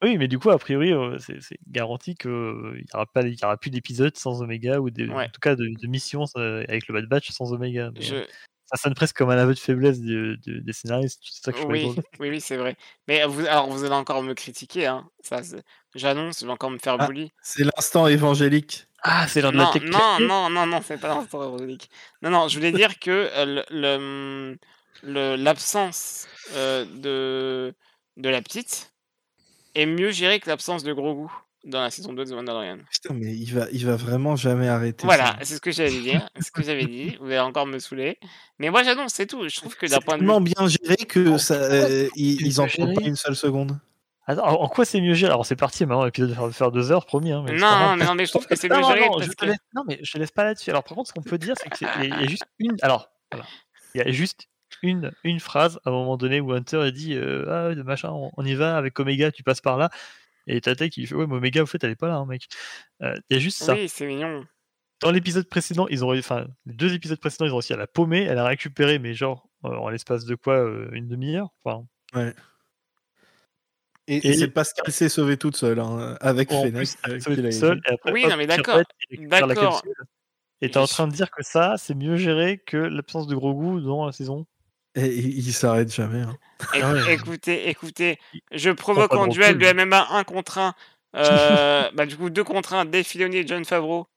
[0.00, 3.44] Oui, mais du coup, a priori, euh, c'est garanti qu'il n'y aura, pas- il y
[3.44, 5.24] aura plus d'épisodes sans Omega, ou des- Ouais.
[5.24, 7.90] en tout cas de, de missions euh, avec le Bad Batch sans Omega.
[7.94, 8.14] Mais, Je...
[8.14, 8.24] euh,
[8.66, 11.58] Ça sonne presque comme un aveu de faiblesse de- de- des scénaristes, c'est ça que
[11.58, 11.82] je Oui,
[12.20, 12.76] oui, oui, c'est vrai.
[13.08, 15.10] Mais vous, alors, vous allez encore me critiquer, hein.
[15.22, 15.40] Ça,
[15.98, 17.06] j'annonce, je vais encore me faire Ah.
[17.06, 17.32] bully.
[17.42, 18.86] C'est l'instant évangélique.
[19.02, 19.92] Ah, c'est l'heure de la Non, technique.
[19.92, 21.88] non, non, non, non, c'est pas cette rubrique.
[22.22, 24.58] Non, non, je voulais dire que euh, le- le,
[25.02, 27.74] le- l'absence euh, de,
[28.16, 28.92] de la petite
[29.76, 31.28] est mieux gérée que l'absence de Grogu
[31.64, 32.78] dans la saison 2 de The Mandalorian.
[32.90, 35.04] Putain, mais il va, il va vraiment jamais arrêter.
[35.06, 37.16] Voilà, c'est ce que j'allais dire, ce que j'avais dit.
[37.20, 38.18] Vous allez encore me saouler.
[38.58, 39.48] Mais moi, j'annonce, c'est tout.
[39.48, 40.26] Je trouve que d'un C'est point de vue.
[40.26, 43.78] tellement bien géré que En ça, euh, ils, en prennent pas une seule seconde.
[44.28, 45.32] Attends, en quoi c'est mieux géré?
[45.32, 47.32] Alors c'est parti, maintenant l'épisode va faire deux heures, promis.
[47.32, 49.46] Hein, mais Non, mais non, mais je trouve que c'est mieux géré non, parce que.
[49.46, 50.68] laisse, non, mais je te laisse pas là-dessus.
[50.70, 52.44] Alors par contre, ce qu'on peut dire, c'est qu'il y, a- il y a juste
[52.58, 52.76] une.
[52.82, 53.46] Alors, voilà.
[53.94, 54.46] il y a juste
[54.82, 58.30] une, une phrase à un moment donné où Hunter a dit euh, ah machin, on,
[58.36, 59.88] on y va avec Omega, tu passes par là.
[60.46, 62.46] Et Tata qui fait ouais, mais Omega, au fait, elle est pas là, hein, mec.
[63.02, 63.74] Euh, Il y a juste ça.
[63.74, 64.44] Oui, c'est mignon.
[65.00, 67.86] Dans l'épisode précédent, ils ont, enfin, les deux épisodes précédents, ils ont réussi à la
[67.86, 68.24] paumer.
[68.24, 71.48] Elle a récupéré, mais genre euh, en l'espace de quoi, euh, une demi-heure.
[71.64, 72.34] Enfin, Ouais.
[74.10, 76.88] Et, Et- c'est parce qu'elle s'est sauvée toute seule, hein, avec en Fennec.
[78.10, 78.80] Oui, non, mais d'accord,
[79.28, 79.82] d'accord.
[80.60, 83.54] Et t'es en train de dire que ça, c'est mieux géré que l'absence de gros
[83.54, 84.46] goût dans la saison
[84.94, 86.22] Et il, s'arrête jamais.
[86.22, 86.36] hein.
[86.72, 87.14] Éc- Ah ouais.
[87.14, 88.18] Écoutez, écoutez,
[88.50, 90.74] je provoque en duel de MMA 1 contre 1.
[91.14, 94.08] Euh, bah, du coup, 2 contre 1, Dave Filoni et John Favreau.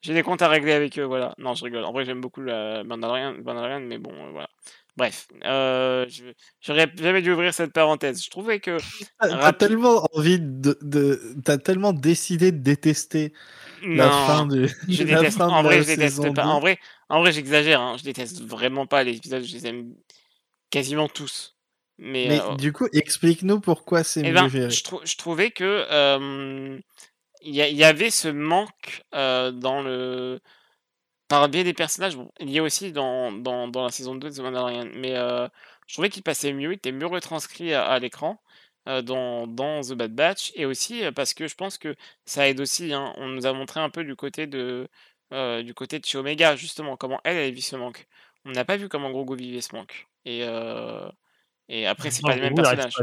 [0.00, 1.34] J'ai des comptes à régler avec eux, voilà.
[1.36, 1.84] Non, je rigole.
[1.84, 4.48] En vrai, j'aime beaucoup la Mandalorian, Mandalorian, mais bon, euh, voilà.
[4.96, 6.06] Bref, euh,
[6.60, 8.22] j'aurais jamais dû ouvrir cette parenthèse.
[8.24, 8.76] Je trouvais que
[9.18, 9.58] T'as Rapide.
[9.68, 13.32] tellement envie de, de t'as tellement décidé de détester
[13.82, 15.38] la fin de je la déteste.
[15.38, 16.42] fin de En vrai, la je déteste saison pas.
[16.44, 16.48] 2.
[16.48, 16.78] En vrai,
[17.08, 17.80] en vrai, j'exagère.
[17.80, 17.96] Hein.
[17.98, 19.42] Je déteste vraiment pas les épisodes.
[19.44, 19.94] Je les aime
[20.70, 21.56] quasiment tous.
[21.98, 24.70] Mais, Mais euh, du coup, explique-nous pourquoi c'est Eh mieux ben, géré.
[24.70, 26.78] je, trou- je trouvais que euh,
[27.42, 30.40] il y, a- il y avait ce manque euh, dans le
[31.30, 32.16] par biais des personnages.
[32.16, 35.16] Bon, il y a aussi dans, dans, dans la saison 2 de The Mandalorian, mais
[35.16, 35.48] euh,
[35.86, 38.42] je trouvais qu'il passait mieux, il était mieux retranscrit à, à l'écran
[38.88, 42.48] euh, dans, dans The Bad Batch, et aussi euh, parce que je pense que ça
[42.48, 42.92] aide aussi.
[42.94, 44.88] hein, on nous a montré un peu du côté de
[45.32, 48.06] euh, du côté de chez Omega justement comment elle elle vit ce manque.
[48.44, 50.08] On n'a pas vu comment Grogu vivait ce manque.
[50.24, 50.44] Et
[51.68, 53.02] et après c'est pas les mêmes Grogu, personnages.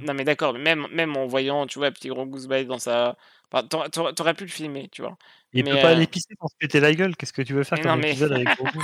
[0.00, 3.16] Non mais d'accord, même, même en voyant, tu vois, petit gros goose bite dans sa...
[3.50, 5.16] Enfin, t'aurais pu le filmer, tu vois.
[5.56, 7.16] Il Mais, peut pas euh, aller pisser sans se péter la gueule.
[7.16, 8.78] Qu'est-ce que tu veux faire comme mais- épisode avec Grogu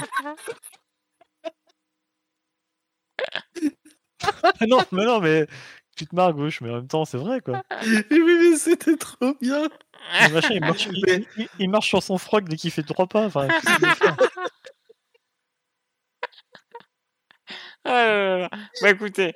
[4.68, 5.46] non, mais non, mais
[5.96, 7.62] tu te marres gauche, mais en même temps, c'est vrai quoi.
[7.82, 9.62] oui, mais c'était trop bien.
[10.22, 12.82] Le machin, il, marche, il- Mais- il- il marche sur son froc dès qu'il fait
[12.82, 13.26] trois pas.
[13.26, 13.48] Enfin,
[17.84, 18.50] Ah là là là.
[18.80, 19.32] Bah écoutez,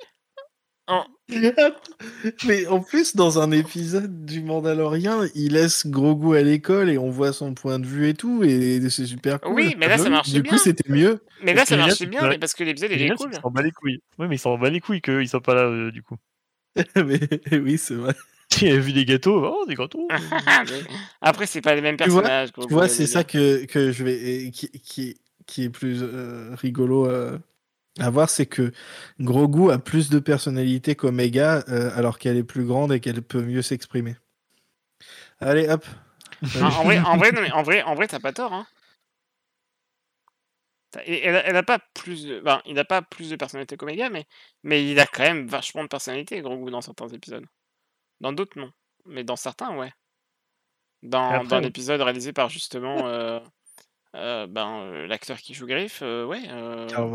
[2.47, 7.09] Mais en plus, dans un épisode du Mandalorian, il laisse Grogu à l'école et on
[7.09, 9.53] voit son point de vue et tout, et c'est super cool.
[9.53, 10.51] Oui, mais là, ça marchait Du bien.
[10.51, 11.19] coup, c'était mieux.
[11.43, 13.29] mais là ça marchait Elias, bien, il- mais parce que l'épisode il est cool.
[13.31, 13.99] qu'il s'en bat les couilles.
[14.17, 16.15] Oui, mais il s'en bat les couilles qu'ils soient pas là euh, du coup.
[16.95, 17.19] mais
[17.51, 18.13] oui, c'est vrai.
[18.61, 20.07] Il a vu des gâteaux, oh des gâteaux.
[21.19, 22.49] Après, c'est pas les mêmes Tu vois- personnages.
[22.53, 24.51] Tu vois, c'est ça que, que je vais.
[24.51, 27.37] qui, qui, qui est plus euh, rigolo euh,
[27.99, 28.71] à voir, c'est que
[29.19, 33.41] Grogu a plus de personnalité qu'Omega, euh, alors qu'elle est plus grande et qu'elle peut
[33.41, 34.15] mieux s'exprimer.
[35.39, 35.85] Allez, hop.
[36.61, 38.53] en vrai, en vrai, non, mais en vrai, en vrai, t'as pas tort.
[38.53, 38.67] Hein.
[40.91, 43.35] T'as- et- Elle, a- elle a pas plus de, ben, il a pas plus de
[43.35, 44.25] personnalité qu'Omega, mais,
[44.63, 47.45] mais il a quand même vachement de personnalité, Grogu, dans certains épisodes.
[48.21, 48.71] Dans d'autres, non.
[49.05, 49.91] Mais dans certains, ouais.
[51.03, 53.39] Dans, dans l'épisode réalisé par justement euh,
[54.17, 56.41] euh, ben, euh, l'acteur qui joue Griff, euh, ouais.
[56.49, 57.09] euh, Carl.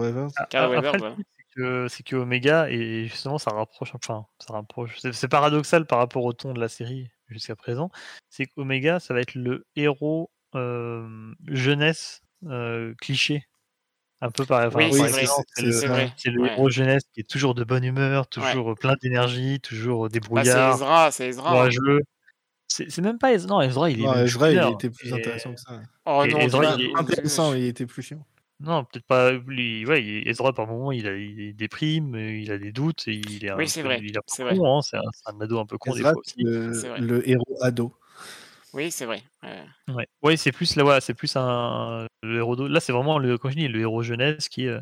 [0.51, 4.55] Carl Après, le truc, c'est que, c'est que Omega, et justement, ça rapproche, enfin, ça
[4.55, 4.97] rapproche.
[5.01, 7.91] C'est c'est paradoxal par rapport au ton de la série jusqu'à présent.
[8.31, 13.47] C'est qu'Omega, ça va être le héros euh, jeunesse euh, cliché.
[14.25, 15.27] Un peu par, enfin, Oui, c'est oui, c'est-
[15.57, 15.93] c'est le, c'est c'est ça.
[15.93, 16.13] vrai.
[16.17, 16.53] c'est le ouais.
[16.53, 20.75] héros jeunesse qui est toujours de bonne humeur, toujours plein d'énergie, toujours Bah, c'est débrouillard,
[20.77, 21.49] Ezra, c'est Ezra.
[21.49, 21.53] hein.
[21.53, 22.01] courageux.
[22.73, 24.73] C'est même pas Ezra, non, Ezra, il est Non, même Ezra, il chouineur.
[24.73, 25.81] était plus Et- intéressant que ça.
[26.07, 28.25] Oh non, Ezra, il est Intéressant, il était plus chiant.
[28.61, 29.33] Non, peut-être pas.
[29.33, 33.09] lui, ouais, il- Ezra, par moment, il, a, il déprime, euh, il a des doutes,
[33.09, 35.03] et il est un Oui, c'est vrai, Il est un peu c'est hein, c'est un,
[35.13, 37.01] c'est un ado un peu con des Ezra, fois c'est aussi.
[37.01, 37.93] le, héros ado.
[38.73, 39.23] Oui, c'est vrai.
[39.43, 39.95] ouais.
[39.95, 42.55] Ouais, ouais c'est plus là, ouais, c'est plus un le héros.
[42.69, 44.81] Là, c'est vraiment le, quand je dis, le héros jeunesse qui est euh,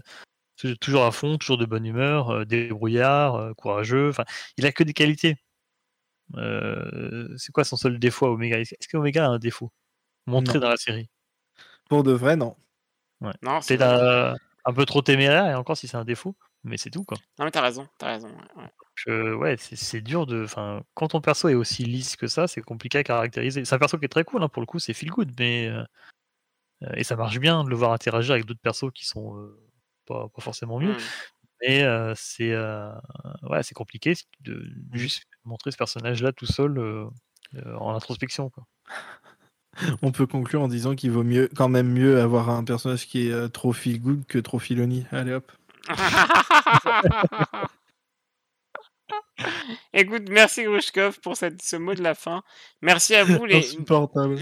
[0.57, 4.11] tou- toujours à fond, toujours de bonne humeur, euh, débrouillard, euh, courageux.
[4.11, 4.25] Enfin,
[4.59, 5.37] il a que des qualités.
[6.37, 9.73] Euh, c'est quoi son seul défaut à Omega Est-ce qu'Omega a un défaut?
[10.27, 10.61] Montré Non.
[10.61, 11.09] dans la série
[11.89, 12.57] Pour de vrai, non.
[13.43, 16.91] Non, c'est un, un peu trop téméraire, et encore si c'est un défaut, mais c'est
[16.91, 17.19] tout quoi.
[17.39, 18.29] Non, mais t'as raison, t'as raison.
[18.57, 18.65] ouais,
[19.07, 19.33] ouais.
[19.33, 20.45] ouais, c'est- c'est dur de.
[20.45, 23.65] Enfin, quand ton perso est aussi lisse que ça, c'est compliqué à caractériser.
[23.65, 25.69] C'est un perso qui est très cool, hein, pour le coup, c'est feel good, mais.
[25.69, 25.83] euh,
[26.85, 29.59] euh, et ça marche bien de le voir interagir avec d'autres persos qui sont euh,
[30.07, 30.95] pas, pas forcément mieux.
[30.95, 31.40] Hmm.
[31.63, 32.91] Mais euh, c'est euh,
[33.43, 36.79] ouais, c'est compliqué de juste montrer ce personnage-là tout seul
[37.79, 38.51] en introspection.
[38.51, 38.65] Quoi.
[40.03, 43.29] On peut conclure en disant qu'il vaut mieux, quand même mieux avoir un personnage qui
[43.29, 45.07] est euh, trop feel good que trop filoni.
[45.13, 45.51] Allez hop.
[49.93, 52.43] Écoute, merci Grushkov pour cette, ce mot de la fin.
[52.83, 53.63] Merci à vous les,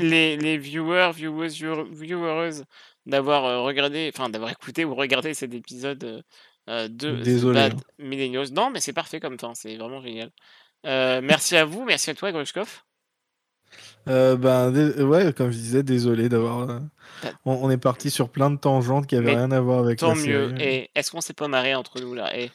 [0.01, 2.63] les, les viewers, viewers, viewer- viewers
[3.07, 6.23] d'avoir euh, regardé, enfin d'avoir écouté ou regardé cet épisode
[6.69, 7.77] euh, de The Désolé, Bad hein.
[7.99, 8.53] Millennials.
[8.53, 10.31] Non, mais c'est parfait comme fin, c'est vraiment génial.
[10.87, 12.83] Euh, merci à vous, merci à toi Grushkov.
[14.09, 16.67] Euh, ben, ouais, comme je disais, désolé d'avoir.
[16.67, 16.81] Bah-
[17.45, 20.01] On, on est parti sur plein de tangentes qui avaient Mais rien à voir avec
[20.01, 20.49] Tant la mieux.
[20.51, 20.63] série.
[20.63, 22.37] Et est-ce qu'on s'est pas marré entre nous là?
[22.39, 22.51] Et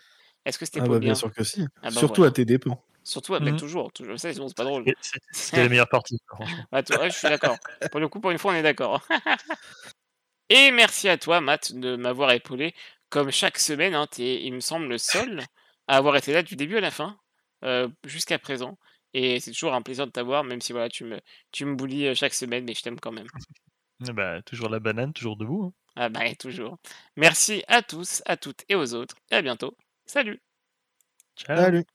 [0.46, 1.16] est-ce que c'était Ah pas bah, bien bien?
[1.16, 1.62] sûr que si.
[1.82, 2.32] Ah bah Surtout voilà.
[2.32, 2.82] à tes dépens.
[3.04, 3.58] Surtout, mais Mhm.
[3.58, 4.18] toujours, toujours.
[4.20, 4.86] Ça, sinon, c'est pas drôle.
[5.32, 6.20] C'était la meilleure partie.
[6.72, 7.58] Ah, toi, ouais, je suis d'accord.
[7.92, 9.06] Pour le coup, pour une fois, on est d'accord.
[10.50, 12.74] Et merci à toi, Matt, de m'avoir épaulé.
[13.14, 15.44] Comme chaque semaine, hein, il me semble, le seul
[15.88, 17.20] à avoir été là du début à la fin,
[17.64, 18.80] euh, jusqu'à présent.
[19.14, 22.08] Et c'est toujours un plaisir de t'avoir, même si voilà, tu me, tu me boulis
[22.08, 23.28] euh, chaque semaine, mais je t'aime quand même.
[24.04, 25.66] Ah Bah, toujours la banane, toujours debout.
[25.66, 25.74] hein.
[25.96, 26.80] Ah bah, et toujours.
[27.16, 29.16] Merci à tous, à toutes et aux autres.
[29.30, 29.78] Et à bientôt.
[30.08, 30.42] Salut
[31.36, 31.56] Ciao.
[31.56, 31.86] Salut.